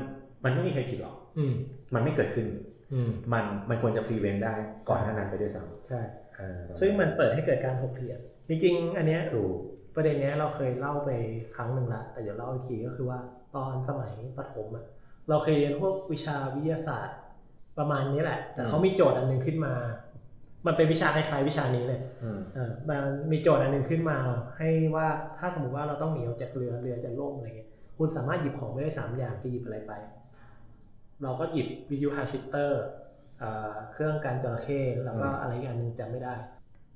[0.44, 1.55] มันไม่มีใครผิดหรอกอืม
[1.94, 2.46] มันไม่เกิดขึ้น
[2.92, 4.55] อืมมันมันควรจะ prevent ได้
[4.88, 9.55] ก่อนหน้านั้นไปด้วยซ้ใช่ำเออซึ่งมันเปิดให้เกิดการถกเถียงจริงๆ อันเนี้ยถูก
[9.94, 11.11] ประเด็นเนี้ยเราเคยเล่าไป
[11.57, 13.18] ครั้งหนึ่งละแต่เดี๋ยวเล่าอีกทีก็คือว่า
[13.57, 14.85] ตอนสมัยประถมอะ
[15.29, 17.16] เราเคยเรียนพวกวิชาวิทยาศาสตร์
[17.79, 19.74] ประมาณนี้แหละ แต่เขามีโจทย์อันหนึ่งขึ้นมา
[20.66, 23.00] มันเป็นวิชาคล้ายๆวิชานี้เลยอืมเออมัน
[23.33, 24.18] มีโจทย์อันหนึ่งขึ้นมา
[24.57, 25.07] ให้ว่า
[25.38, 29.92] ถ้าสมมติว่าเราต้องหนีออกจากเรือเรือจะล่มอะไรเงี้ยคุณสามารถหยิบของมาได้สามอย่างจะหยิบอะไรไป
[31.23, 32.83] เราก็หยิบวิทยุทรานซิสเตอร์
[33.43, 36.35] อ่าเครื่องกันจระเข้แล้วก็อะไรอีกอันหนึ่งจำไม่ได้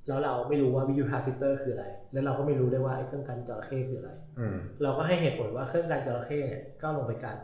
[0.07, 7.37] แล้วเราไม่รู้ว่าวิทยุทรานซิสเตอร์คืออะไร แล้วเราก็ไม่รู้ด้วยว่าไอ้เครื่องกันจระเข้คืออะไรอืมเราก็ให้เหตุผลว่าเครื่องกันจระเข้เนี่ยก็ลงไปกัน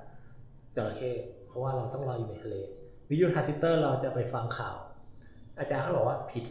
[0.76, 1.10] จระเข้
[1.46, 2.54] เพราะว่าเราต้องรออยู่ในทะเล
[3.08, 4.76] วิทยุทรานซิสเตอร์เราจะไปฟังข่าว
[5.58, 6.44] อาจารย์ก็บอกว่าผิด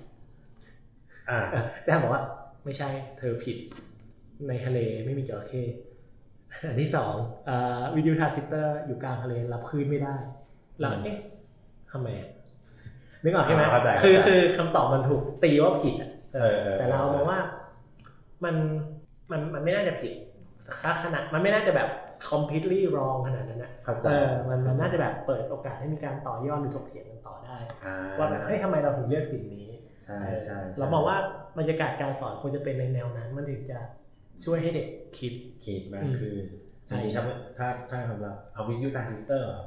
[1.29, 1.39] อ่า
[1.77, 2.23] อาจารย์บอกว่า
[2.65, 3.57] ไม่ใช่เธอผิด
[4.47, 5.63] ในทะเลไม่มีจระเข้
[6.67, 7.15] อันที่สอง
[7.49, 10.15] อ่าวิทยุทรานซิสเตอร์อยู่กลางทะเลรับคลื่นไม่ได้
[10.79, 11.17] เราอืมเอ๊ะ
[11.91, 12.27] ทำไมอะ
[13.23, 17.37] นึกออกใช่ไหมอ่าเข้าใจคือเข้าใจคือคำตอบมันถูกตีว่าผิดอะเออเออแต่เรามองว่า
[18.43, 18.55] มัน
[19.31, 20.11] มันมันไม่น่าจะผิด
[20.81, 21.87] ถ้าขนาดมันไม่น่าจะแบบ
[22.29, 29.67] completely wrong ขนาดนั้นนะเข้าใจเออมันมันน่าจะแบบเปิดโอกาสให้มีการต่อยอดหรือถกเถียงกันต่อได้อ่าว่าแบบเฮ้ยทำไมเราถึงเลือกสิ่งนี้
[30.03, 31.17] ใช่ใช่ใช่เรามองว่า
[31.57, 33.79] บรรยากาศการสอนควรจะเป็นในแนวนั้น มันถึงจะ
[34.43, 35.33] ช่วยให้เด็กคิด
[35.65, 36.35] คิดมากอืมคือ
[36.87, 37.23] ใช่จริงๆถ้า
[37.57, 39.63] ถ้าถ้าสำหรับเอาวิทยุทรานซิสเตอร์เหรอ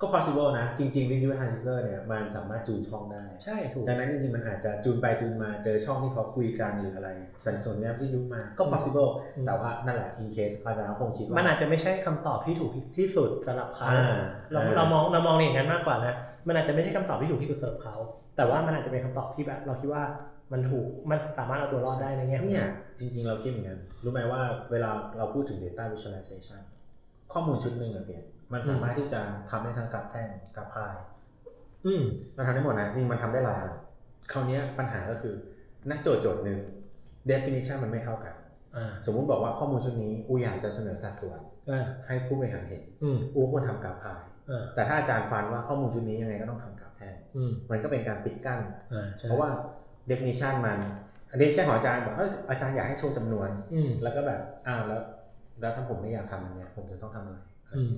[0.00, 7.08] ก็ possible นะ จริงๆวิทยุทรานซิสเตอร์เนี่ยมันสามารถจูนช่องได้ ใช่ถูกดังนั้นจริงๆ มันอาจจะจูนไปจูนมาเจอช่องที่เขาคุยกันหรืออะไร
[7.46, 14.16] สัญสนแนวที่ยุมาก็ possible อืมแต่ว่านั่นแหละ in case อาจารย์คงคิดว่า มันอาจจะไม่ใช่คำตอบที่ถูกที่สุดสำหรับเขาอ่า
[14.52, 16.14] เราอ่าเรามองเรามองในอย่างนั้นมากกว่านะ
[16.46, 17.96] มันอาจจะไม่ใช่คำตอบที่ถูกที่สุดสำหรับเขา
[18.36, 20.02] แต่ว่ามันอาจจะเป็นคำตอบที่แบบ เราคิดว่า
[20.52, 26.60] มันถูกมันสามารถเอาตัวรอดได้ในแง่ของเนี่ยจริง ๆ เราคิดเหมือนกันรู้ไหมว่าเวลาเราพูดถึง data visualization
[27.32, 30.94] ข้อมูลชุดหนึ่งอะเพียมันสามารถที่จะทำได้ทั้งกราฟแท่งกราฟพาย
[31.86, 32.02] อืม
[32.36, 33.72] มันทำได้หมดนะจริงๆมันทำได้หลายอัน
[34.32, 35.34] คราวเนี้ยปัญหาก็คือ
[35.90, 36.58] นักโจทย์โจทย์หนึ่ง
[37.30, 38.34] definition มันไม่เท่ากัน
[38.76, 41.38] อ่าสมมุติบอกว่าข้อมูลชุดนี้อูอยากจะเสนอสัดส่วน
[41.70, 48.60] อ่าให้ผู้บริหารเห็นอืมอูควรทำกราฟพายอ่าแต่ถ้าอาจารย์ฟันว่าข้อมูลชุดนี้ยังไงก็ต้องทำกราฟแท่งอืมมันก็เป็นการปิดกั้น
[48.92, 49.50] อ่าใช่เพราะว่า
[50.10, 50.78] definition มัน
[51.40, 55.02] definition ของอาจารย์บอกเอออาจารย์อยากให้โชว์จำนวนอืมแล้วก็แบบอ้าวแล้ว
[55.60, 57.38] แล้วถ้าผมไม่อยากทำอันเนี้ยผมจะต้องทำอะไร
[57.74, 57.90] อืม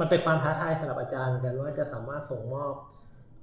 [0.00, 2.74] มันเป็นความท้าทายสำหรับอาจารย์เหมือนกันว่าจะสามารถส่งมอบ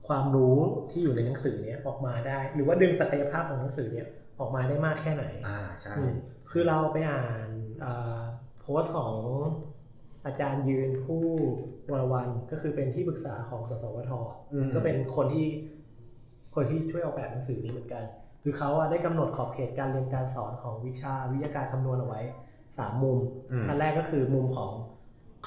[0.08, 0.58] ความรู้
[0.92, 4.08] ที่อยู่ในหนังสือเนี้ยออกมาได้ หรือว่าดึงศักยภาพของหนังสือเนี้ย
[4.40, 6.14] ออกมาได้มากแค่ไหน อ่าใช่อืม
[6.52, 7.48] คือเราไปอ่าน
[7.84, 8.22] อ่า
[8.62, 9.16] โพสต์ของ
[10.26, 11.24] อาจารย์ยืนผู้
[11.92, 14.12] วรวันก็คือเป็นที่ปรึกษาของสสวท
[14.54, 15.48] อืมก็เป็นคนที่
[16.56, 18.04] คนที่ช่วยออกแบบหนังสือนี้เหมือนกัน
[18.44, 22.22] คือเขาอะได้กำหนดขอบเขตการเรียนการสอนของวิชาวิทยาการคำนวณเอาไว้
[22.78, 23.18] สามมุม
[23.52, 24.72] อืมอันแรกก็คือมุมของ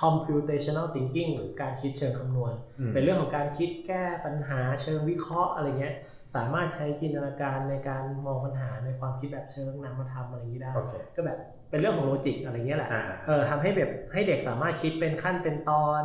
[0.00, 5.94] computational thinking หรือการคิดเชิงคำนวณอืมเป็นเรื่องของการคิดแก้ปัญหาเชิงวิเคราะห์อะไรเงี้ย
[6.34, 11.38] สามารถใช้จินตนาการในการมองปัญหาในความคิดแบบเชิงนามธรรมอะไรอย่างนี้ได้โอเคก็แบบ
[11.70, 16.02] เป็นเรื่องของโลจิกอะไรเงี้ยแหละอ่าเออทำให้แบบให้เด็กสามารถคิดเป็นขั้นเป็นตอน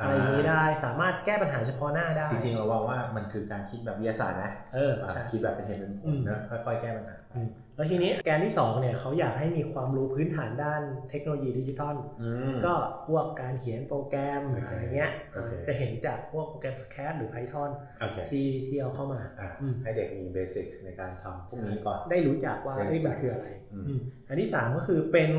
[0.00, 12.74] อ่าอะไรอย่างนี้ได้ สามารถแก้ปัญหาเฉพาะหน้าได้ จริงๆเราว่าว่ามันคือการคิดแบบวิทยาศาสตร์นะเอออ่าใช่คิดแบบเป็นเหตุเป็นผอืลมนะค่อยๆแก้ปัญหาไปอืม แล้วทีนี้แกนที่สองเนี่ยเขาอยากให้มีความรู้พื้นฐานด้านเทคโนโลยีดิจิทัลอืมก็
[13.08, 25.30] พวกการเขียนโปรแกรมโอเคอะไรเงี้ยโอเคจะเห็นจากพวกโปรแกรม Scratch หรือ Python โอเคที่ที่เอาเข้ามาอ่าอืมให้เด็กมีเบสิกในการทำพวกนี้ก่อน ได้รู้จักว่าได้รู้เอ้ยจัมักนคืออะไรอืมอืมอันที่สามก็คือเป็น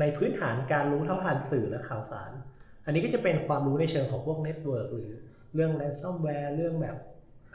[0.00, 2.30] ในพื้นฐานการรู้เท่าทันสื่อและข่าวสาร
[2.84, 5.10] อันนี้ก็จะเป็นความรู้ในเชิงของพวก network หรือ
[5.54, 6.96] เรื่อง ransomware เรื่องแบบ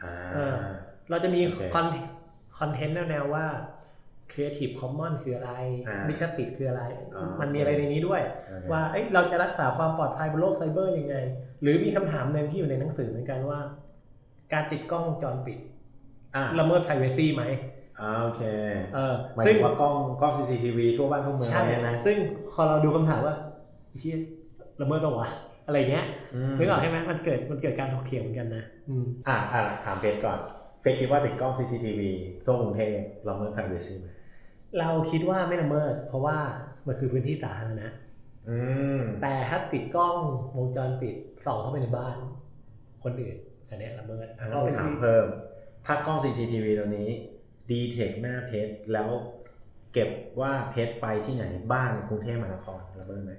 [0.04, 0.56] อ่าเออ
[1.10, 1.88] เราจะมีโอเคคอน
[2.60, 3.46] content แนวๆว่า
[4.32, 5.52] Creative Commons คืออะไร
[5.88, 6.84] อ่าลิขสิทธิ์คืออะไร
[7.16, 11.16] อ๋อมันมีโอเคอะไรในนี้ด้วยโอเคว่าเอ้ยเราจะรักษาความปลอดภัยบนโลกไซเบอร์ยังไง
[11.62, 13.60] หรือมีคำถามหนึ่งที่อยู่ในหนังสือเหมือนกันว่า
[14.54, 15.58] การติดกล้องวงจรปิด
[16.36, 17.44] อ่าละเมิด privacy ไหม
[18.00, 18.42] อ่าโอเค
[18.94, 22.18] เออหมายซึ่ถึงงว่ากล้องกล้อง CCTV ทั่วบ้านทั่วเมืองใช่อะไรเงี้ยนะซึ่ง
[22.54, 23.34] พอเราดูคำถามว่า
[23.90, 24.16] ไอ้เชี่ย
[24.82, 25.28] ละเมิดปะวะ
[25.66, 26.04] อะไรเงี้ย
[26.56, 30.40] มนึกออกใช่ไหมมันเกิดมันเกิดการถกเถียงเหมือนกันนะอืมอ่าอ่าถามเพจก่อน
[30.82, 32.04] เพจคิดว่าติดกล้อง CCTV
[32.46, 34.08] ทั่วกรุงเทพละเมิด privacy ไหม
[34.80, 36.38] เราคิดว่าไม่ละเมิด เพราะว่า
[36.88, 37.88] มันคือพื้นที่สาธารณะ
[38.48, 38.52] อื
[39.00, 40.18] มแต่ถ้าติดกล้อง
[40.58, 42.18] วงจรปิดส่องเข้าไปในบ้าน
[43.04, 43.36] คนอื่น
[43.70, 45.26] อันเนี้ยละเมิดอะเพราะเป็นถามที่เพิ่ม
[45.86, 47.10] ถ้ากล้อง CCTV ตัวนี้
[47.72, 49.10] detect หน้าเพชรแล้ว
[49.94, 50.10] เก็บ
[50.42, 53.32] ว่าเพชรไปที่ไหนบ้างในกรุงเทพมหานครละเมิดไหม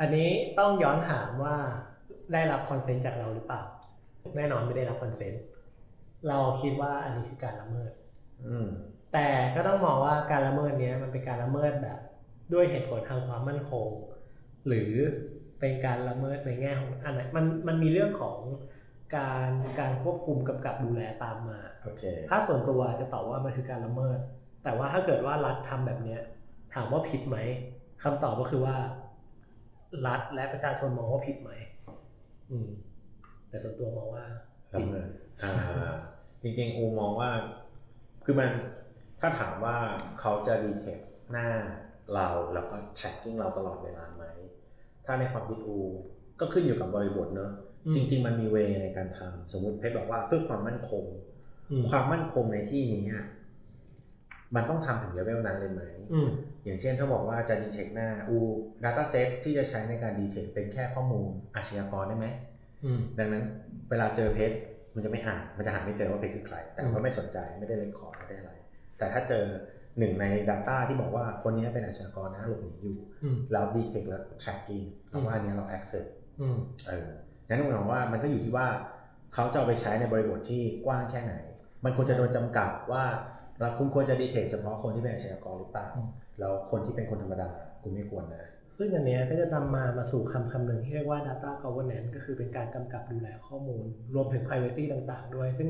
[0.00, 1.56] อันนี้ต้องย้อนถามว่า
[2.32, 3.62] ได้รับ consent จากเราหรือเปล่า
[4.36, 5.40] แน่นอนไม่ได้รับ consent
[6.28, 8.07] เราคิดว่าอันนี้คือการละเมิดอืม
[9.12, 11.98] แต่ก็ต้องมองว่าการละเมิดเนี้ยมันเป็นการละเมิดแบบ
[12.54, 13.88] ด้วยเหตุผลทางความมั่นคง
[14.66, 14.92] หรือ
[15.60, 18.38] เป็นการละเมิดในแง่ของอันไหนมันมันมีเรื่องของ
[19.16, 24.18] การการควบคุมกำกับดูแลตามมาโอเคถ้าส่วนตัวจะตอบว่ามันคือการละเมิด
[24.64, 26.20] แต่ว่าถ้าเกิดว่ารัฐทำแบบเนี้ย
[26.74, 27.36] ถามว่าผิดไหม
[28.02, 28.76] คำตอบก็คือว่า
[30.06, 31.50] รัฐและประชาชนมองว่าผิดไหม
[32.50, 32.68] อืม
[33.48, 34.24] แต่ส่วนตัวมองว่า
[34.74, 35.06] ละเมิด
[35.42, 35.94] อ่า
[36.42, 37.30] จริงๆอูมองว่า
[38.30, 38.50] คือมัน
[39.20, 39.76] ถ้าถามว่า
[40.20, 40.98] เขาจะ detect
[41.32, 41.48] หน้า
[42.14, 44.24] เราแล้วก็ tracking เราตลอดเวลาไหม
[45.06, 45.78] ถ้าในความคิดอู
[46.40, 47.50] ก็ขึ้นอยู่กับบริบทเนอะ
[47.86, 51.04] อืมจริง ๆ มันมี way ในการทำสมมุติเพชรบอกว่าเพื่อความมั่นคง
[51.70, 53.24] อืมความมั่นคงในที่นี้อะ
[54.54, 56.28] มันต้องทำถึงเลเวลนั้นเลยไหมอืม
[56.64, 58.36] อย่างเช่นถ้าบอกว่าจะ detect หน้าอู
[58.84, 62.26] data set ที่จะใช้ในการ detect เป็นแค่ข้อมูลอาชญากรได้ไหม
[62.84, 63.44] อืมดังนั้น
[63.90, 64.52] เวลาเจอเพชร
[64.94, 68.52] มันจะไม่อ่านมันจะหาไม่เจอว่าเพชรคือใคร แต่อืมก็ไม่สนใจไม่ได้ record ไม่ได้อะไร
[68.98, 69.44] แต่ถ้าเจอ
[69.98, 76.08] หนึ่งใน Data ที่บอกว่าคนนี้เป็นอาชญากรนะหลบหนีอยู่อืมแล้วดีเทคแล้ว tracking เราว่าอันเนี้ยเรา accept
[76.40, 77.08] อืมเออ
[77.48, 78.66] งั้นผมมองว่ามันก็อยู่ที่ว่า
[79.34, 81.34] เขาจะเอาไปใช้ในบริบทที่กว้างแค่ไหน
[81.84, 83.04] มันควรจะโดนจำกัดว่า
[83.60, 86.08] เราคุณควรจะดีเทคเฉพาะคนที่เป็นอาชญากรหรือเปล่าอืม
[86.40, 87.50] แล้วคนที่เป็นคนธรรมดา
[87.82, 88.44] คุณไม่ควรนะ
[88.76, 93.84] ซึ่งอันเนี้ยก็จะนำมามาสู่คำคำหนึ่งที่เรียกว่า data governance ก็คือเป็นการกำกับดูแลข้อมูล
[94.14, 95.68] รวมถึง privacy ต่างๆ ด้วย ซึ่ง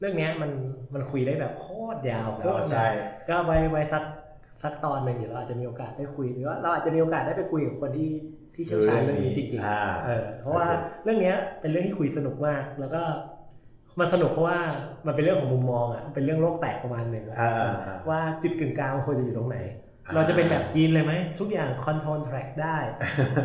[0.00, 0.50] เรื่องเนี้ยมัน
[0.94, 4.02] มันคุยได้แบบโคตรยาวโคตรใช่ยาวก็ไว้ไว้สัก
[4.62, 8.10] สักตอนหนึ่งเดี๋ยวเราอาจจะมีโอกาสได้คุยหรือว่าเราอาจจะมีโอกาสได้ไปคุยกับคนที่
[8.54, 13.02] ที่เชี่ยวชาญเรื่องนี้จริงอ่าๆเออเพราะว่าโอเคเรื่องเนี้ยเป็นเรื่องที่คุยสนุกมากแล้วก็
[14.00, 14.60] มันสนุกเพราะว่า
[15.06, 22.76] มันเป็นเรื่องของมุมมองอะเป็นเรื่องโลกแตกประมาณหนึ่งอะอ่าอ่าอ่าว่าจุดกึ่งกลางมันควรจะอยู่ตรงไหนอ่า เราจะเป็นแบบจีนเลยไหมทุกอย่างคอนโทรลแทร็กได้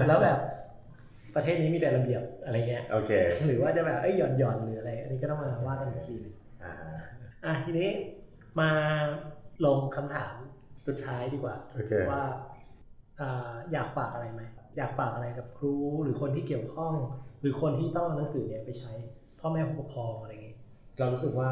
[0.07, 0.38] แล้วแบบ
[1.36, 3.11] ประเทศนี้มีแต่ระเบียบอะไรเงี้ยโอเค
[3.45, 6.34] หรือว่าจะแบบเอ้ยหย่อนหย่อนๆหรืออะไร อันนี้ก็ต้องมาว่ากันอีกทีหนึง
[6.64, 6.74] อ่า
[7.45, 7.89] อะทีนี้
[8.59, 8.70] มา
[9.66, 10.34] ลงคำถาม
[10.88, 12.24] สุดท้ายดีกว่าโอเคว่า
[13.22, 14.41] อ่าอยากฝากอะไรไหม
[14.78, 16.93] อยากฝากอะไรกับครูหรือคนที่เกี่ยวข้อง
[17.41, 18.91] หรือคนที่ต้องเอาหนังสือเนี่ยไปใช้
[19.39, 20.55] พ่อแม่ผู้ปกครองอะไรอย่างงี้
[20.99, 21.51] เรารู้สึกว่า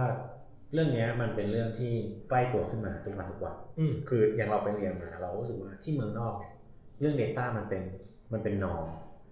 [0.73, 1.91] เรื่องเนี้ยมันเป็นเรื่องที่
[2.29, 6.53] ใกล้ตัวขึ้นมาทุกวันทุกวันอืมคืออย่างเราไปเรียนมา เรารู้สึกว่าที่เมืองนอกเนี่ย
[6.99, 7.83] เรื่อง Data มันเป็น
[8.33, 8.85] มันเป็นนอม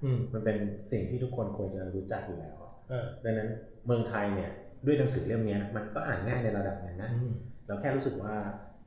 [0.04, 0.58] อืมมันเป็น
[0.92, 3.50] สิ่งที่ทุกคนควรจะรู้จักอยู่แล้วอะเออดังนั้น
[3.86, 4.50] เมืองไทยเนี่ย
[4.86, 7.34] ด้วยหนังสือเล่มเนี้ยมันก็อ่านง่ายในระดับหนึ่งนะอืม
[7.68, 8.36] เราแค่รู้สึกว่า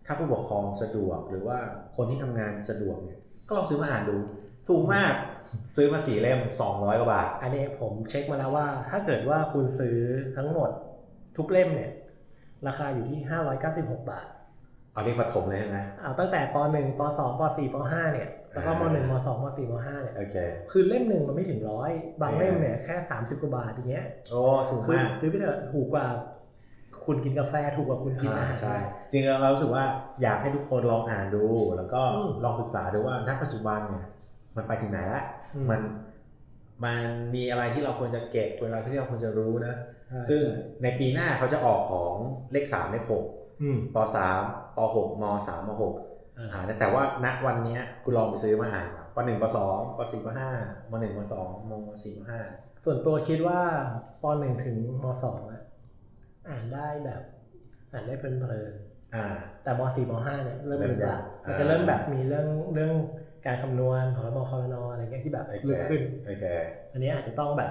[0.07, 1.59] ถ้าผู้ปกครองสะดวกหรือว่า
[1.97, 4.17] คนที่ทำงานสะดวกเนี่ยก็ลองซื้อมาอ่านดู
[4.69, 5.13] ถูกมาก
[5.77, 6.41] ซื้อมาสี่เล่ม
[6.71, 9.97] 200กว่าบาท อันนี้ผมเช็คมาแล้วว่า ถ้าเกิดว่าคุณซื้อ
[10.37, 10.71] ทั้งหมด
[11.37, 11.91] ทุกเล่มเนี่ย
[12.67, 13.19] ราคาอยู่ที่
[13.65, 14.27] 596 บาท
[14.93, 19.71] เอานี่ปฐมเลยใช่ไหมเอาตั้งแต่ป .1 ป .2 ป .4 ป .5 เนี่ย แล้วก็ม .1 ม .2 ม .4
[19.73, 20.37] ม .5 เนี่ย โอเค
[20.71, 21.91] คือเล่มหนึ่งมันไม่ถึงร้อย
[22.21, 24.41] บางเล่มเนี่ยแค่ 30 กว่าบาทอย่างเงี้ย โอ้
[24.71, 26.07] ถูกคือมาก ซื้อไปเถอะถูกกว่า
[27.05, 28.77] คุณกินกาแฟถูกกว่าคุณกินอาอ่าหารใช่
[29.11, 29.85] จริงๆเรารู้สึกว่า
[30.23, 31.45] อยากให้ทุกคนลองอ่านดู
[31.77, 34.05] แล้วก็อืมลองศึกษาดูว่าณปัจจุบันเนี่ย
[34.57, 35.23] มันไปถึงไหนแล้ว
[35.55, 35.81] อืมัน
[36.85, 37.01] มัน
[37.35, 42.15] มีอะไรที่เราควรจะเก็บควรอะไรที่เราควรจะรู้นะใช่ ซึ่งใช่ในปีหน้าเขาจะออกของ
[42.53, 43.25] เลขสามเลขหก
[43.63, 44.41] อืมปสาม
[44.77, 45.95] ปหกมสามมหก
[46.39, 50.51] อ่าอ่าแต่ว่าณวันเนี้ยคุณลองไปซื้อมาอ่านก่อนปหนึ่งปสองปสี่ปห้า
[50.91, 51.73] มหนึ่งมสองม
[52.05, 52.41] สี่มห้า
[52.85, 53.61] ส่วนตัวคิดว่า
[54.23, 55.63] ป .1 ถึงม .2 อะ
[56.49, 57.23] อ่านได้แบบ
[57.93, 59.27] อ่านได้เพลินๆอ่า
[59.63, 62.93] แต่ม .4 ม .5 เนี่ยเริ่มเริ่มลึกละยากมันจะอ่าเริ่มแบบมีเรื่องเรื่อง
[63.47, 66.45] การคำนวณของระบบคอรนออะไรเงี้ยที่แบบโอเคลึกขึ้นโอเค
[66.93, 67.71] อันนี้อาจจะต้องแบบ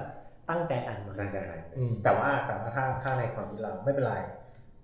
[0.51, 4.15] ตั้งใจอ่านหน่อยตั้งใจอ่านอืมแต่ว่าแต่ว่าถ้าถ้าในความคิดเราไม่เป็นไร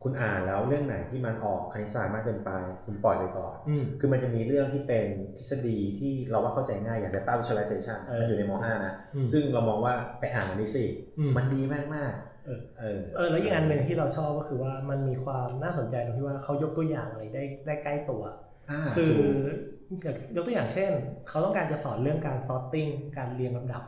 [0.04, 2.52] คุณอ่านแล้วเรื่องไหนที่มันออกคณิตศาสตร์มากเกินไป
[2.86, 5.06] คุณปล่อยไปก่อนอืมคือมันจะมีเรื่องที่เป็น
[5.38, 10.84] ทฤษฎีที่เราว่าเข้าใจง่ายอย่าง data visualization เออมันอยู่ในม .5 นะอืมซึ่งเรามองว่าไปอ่านอันนี้สิ
[11.20, 12.12] อืมมันดีมากมาก
[12.46, 18.24] เออๆเออเออแล้วอีกอันหนึ่งที่เราชอบก็คือว่ามันมีความน่าสนใจตรงที่ว่าเขายกตัวอย่างอะไรได้ได้ใกล้ตัว
[18.72, 19.28] อ่าคือถูก
[20.36, 20.92] ยกตัวอย่างเช่น
[21.28, 23.84] เขาต้องการจะสอนเรื่องการ sorting การเรียงลำดับ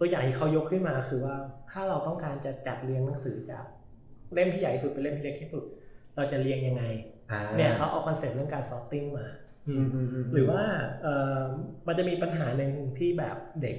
[0.00, 1.36] ตัวอย่างที่เขายกขึ้นมาคือว่า
[1.70, 3.64] ถ้าเราต้องการจะจัดเรียงหนังสือจาก
[4.34, 5.64] เล่มที่ใหญ่ที่สุดเป็นเล่มที่เล็กที่สุด
[6.16, 6.84] เราจะเรียงยังไง
[7.32, 9.26] อ่าเนี่ยเขาเอาคอนเซ็ปต์เรื่องการ sorting มา
[9.68, 10.62] อืมอืมมหรือว่า
[11.02, 11.40] เอ่อ
[11.86, 13.76] มันจะมีปัญหาหนึ่งที่แบบเด็ก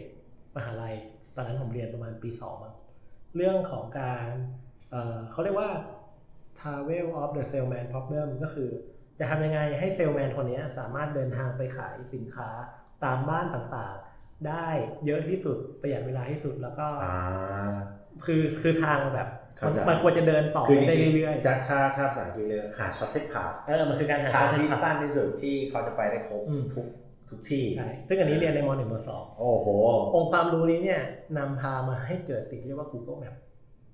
[0.56, 0.96] มหาลัย
[1.36, 2.74] ตอนนั้นผมเรียนประมาณปีสองมั้ง
[3.36, 4.28] เรื่องของการ
[4.92, 5.72] เอ่อเขาเรียกว่า
[6.60, 8.70] travel of the salesman problem ก็คือ
[9.20, 12.50] จะทำยังไงให้เซลแมนคนนี้สามารถเดินทางไปขายสินค้า
[13.04, 14.11] ตามบ้านต่างๆ
[14.48, 14.68] ได้
[15.06, 17.14] เยอะที่สุดประหยัดเวลาที่สุดแล้วก็อ่า
[18.26, 19.28] คือคือทางมันแบบ
[19.58, 26.86] เข้าใจมันควรจะเดินต่อคือจได้ริงเรื่อยๆจะถ้าถ้าภาษาอังกฤษเลยหาช็อตเทคพาๆเออมันคือการหาทางทางที่ที่สั้นที่สุดที่เขาจะไปได้ครบอืมทุก
[27.30, 29.68] ทุกที่ใช่ซึ่งอันนี้เรียนในม .1 ม .2 โอ้โห
[30.16, 31.02] องค์ความรู้นี้เนี่ย
[31.38, 33.34] นำพามาให้เกิดสิ่งที่เรียกว่า Google Map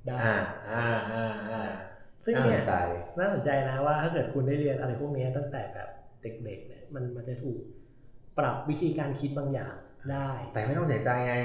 [0.08, 0.38] ได้อ่า
[0.70, 1.62] อ่าอ่าอ่า
[2.26, 2.74] ซึ่งเนี่ยาสใจ
[3.20, 5.88] น่าสนใจนะว่าถ้าเกิดคุณได้เรียนอะไรพวกนี้ตั้งแต่แบบ
[6.22, 7.60] เด็กๆเนี่ยมันมันจะถูก
[8.39, 9.73] ปรับวิธีการคิดบางอย่าง
[10.11, 11.35] ได้ แต่ไม่ต้องเสียใจไง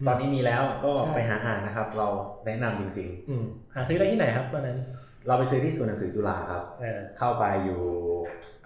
[0.00, 2.06] อืมตอนนี้มีแล้วก็ใช่ไปหาอ่านนะครับ เรา
[2.46, 3.44] แนะนำจริงอืม
[3.74, 7.80] หาซื้อได้ที่ไหนครับตอนนั้นๆเราไปซื้อที่ศูนย์หนังสือจุฬาครับเออเข้าไปอยู่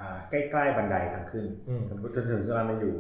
[0.01, 2.95] อ่าใกล้ๆบันไดทางขึ้นอืมศูนย์หนังสือจุฬามันอยู่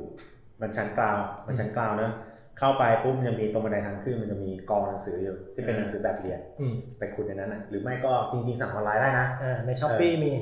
[0.61, 1.17] มันชั้นกลาง
[1.47, 2.13] มันชั้นกลางเนอะ
[2.59, 10.33] เข้าไปปุ๊บมันจะมีตรงบันไดทางขึ้นมันจะมีกองหนังสืออยู่ที่เป็นหนังสือแบบเรียนอืมไปขุดในนั้นนะหรือไม่ก็จริงๆสั่งออนไลน์ได้นะอ่าใน Shopee มี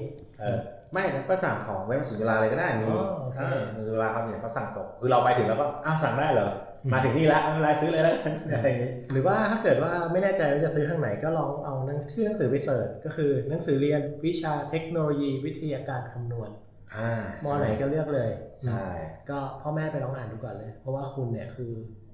[0.41, 0.59] เออ
[0.93, 6.51] ไม่ก็สั่งของเว็บหนังสือจุฬาเลยก็ได้มีอ๋อโอเคอ่าหนังสือจุฬาเขาเนี่ยเขาสั่งส่งคือเราไปถึงแล้วก็อ้าวสั่งได้เหรอ
[6.85, 16.51] อืมมาถึงนี่แล้วไม่เป็นไรซื้อเลยแล้วกันอะไรอย่างนี้หรือว่าถ้าเกิดว่าไม่แน่ใจว่าจะซื้อทางไหนก็ลองเอาหนังชื่อหนังสือไป search ก็คือหนังสือเรียนวิชาเทคโนโลยีวิทยาการคำนวณ
[16.95, 17.11] อ่า
[17.45, 18.31] มอไหนก็เลือกเลย
[18.65, 18.85] ใช่
[19.31, 21.73] ก็พ่อแม่ไปลองอ่านดูก่อนเลย เพราะว่าคุณเนี่ยคือ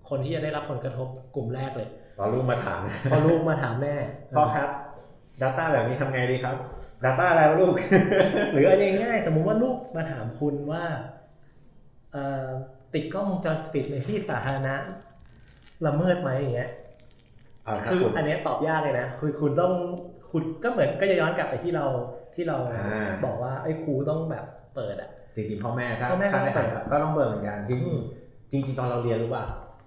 [0.08, 3.94] คนที่จะได้รับผลกระทบกลุ่มแรกเลยเราลูกมาถามพอลูกมาถามแม่
[4.36, 4.68] พ่อครับ
[5.42, 6.56] Data แบบนี้ทำไงดีครับ
[7.04, 7.74] Data อะไรวะลูก
[8.52, 10.84] หรือเอะไรง่ายๆสมมุติว่าลูกมาถามคุณว่า
[12.12, 12.46] เอ่อ
[12.94, 14.74] ติดกล้องวงจรปิดในที่สาธารณะ
[15.86, 16.70] ละเมิดไหมอย่างเงี้ย
[17.66, 19.72] อ่าถ้าคือคุณอันเนี้ยตอบยากเลยนะคือคุณต้อง
[20.30, 21.86] คุณก็เหมือนก็จะย้อนกลับไปที่เรา
[22.34, 24.44] ที่เราอ่าบอกว่าไอ้ยครูต้องแบบ
[24.74, 29.44] เปิดอะจริงๆพ่อแม่ถ้าพ่อแม่ถ้าได้ก็อ่านต้องเปิดก็ต้องเบิร์เหมือนกันจริงอืมๆจริง ๆ ตอนเราเรียนรู้ป่ะ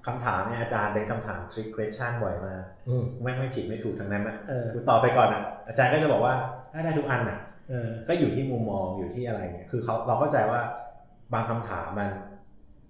[0.08, 6.34] คำถามเนี่ยอาจารย์เป็นคำถาม trick question บ่อยมากอืมไม่ไม่ผิดไม่ถูกทั้งนั้นนะเออกูตอบไปก่อนอะอาจารย์ก็จะบอกว่า
[6.80, 10.60] ถ้าได้ทุกอันอะเออก็อยู่ที่มุมมองอยู่ที่อะไรเนี่ยคือเขาเราเข้าใจว่า
[11.34, 12.10] บางคำถามมัน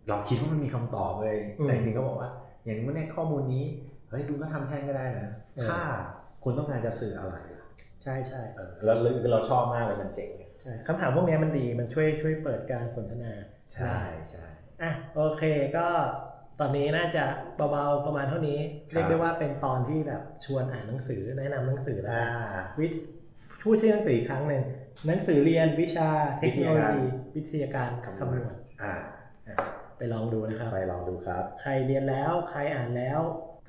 [0.09, 2.29] เราคิดว่ามันมีคำตอบเลยอืมแต่จริงๆก็บอกว่า
[2.65, 3.65] อย่างนี้ในข้อมูลนี้
[4.09, 5.79] เฮ้ยคุณก็ทำแท่งก็ได้นะเออถ้า
[6.43, 7.63] คุณต้องการจะสื่ออะไรล่ะ
[8.03, 13.31] ใช่ใช่เออแล้วเราเราชอบมากเลยมันเจ๋งเนี่ยใช่คำถามพวกเนี้ยมันดีมันช่วยช่วยเปิดการสนทนา
[13.73, 13.95] ใช่
[14.29, 14.45] ใช่
[14.81, 15.43] อะโอเค
[15.77, 15.87] ก็
[16.59, 17.23] ตอนนี้น่าจะ
[17.71, 22.91] เบาๆประมาณเท่านี้ครับเรียกได้ว่าเป็นตอนที่แบบชวนอ่านหนังสือแนะนำหนังสือแล้วอ่าวิท
[23.63, 24.63] พูดชื่อหนังสืออีกครั้งหนึ่ง
[25.07, 27.03] หนังสือเรียนวิชาเทคโนโลยี
[27.35, 27.89] วิทยาการ
[28.19, 28.93] คำนวณอ่า
[29.47, 29.55] อะ
[29.97, 33.19] ไปลองดูนะครับ ไปลองดูครับ ใครเรียนแล้วใครอ่านแล้ว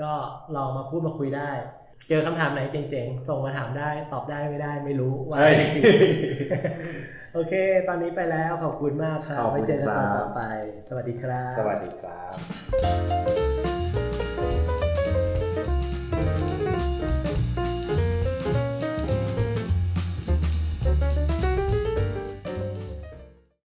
[0.03, 0.13] ก็
[0.57, 1.51] ลองมาพูดมาคุยได้
[2.09, 5.57] เจอคำถามไหนเจ๋งๆ ส่งมาถามได้ ตอบได้ไม่ได้ไม่รู้ว่าเฮ้ย
[7.35, 7.55] โอเค
[7.89, 10.43] ตอนนี้ไปแล้วขอบคุณมากครับขอบคุณไว้เจอกันตอนครับต่อไป
[10.89, 13.60] สวัสดีครับ สวัสดีครับ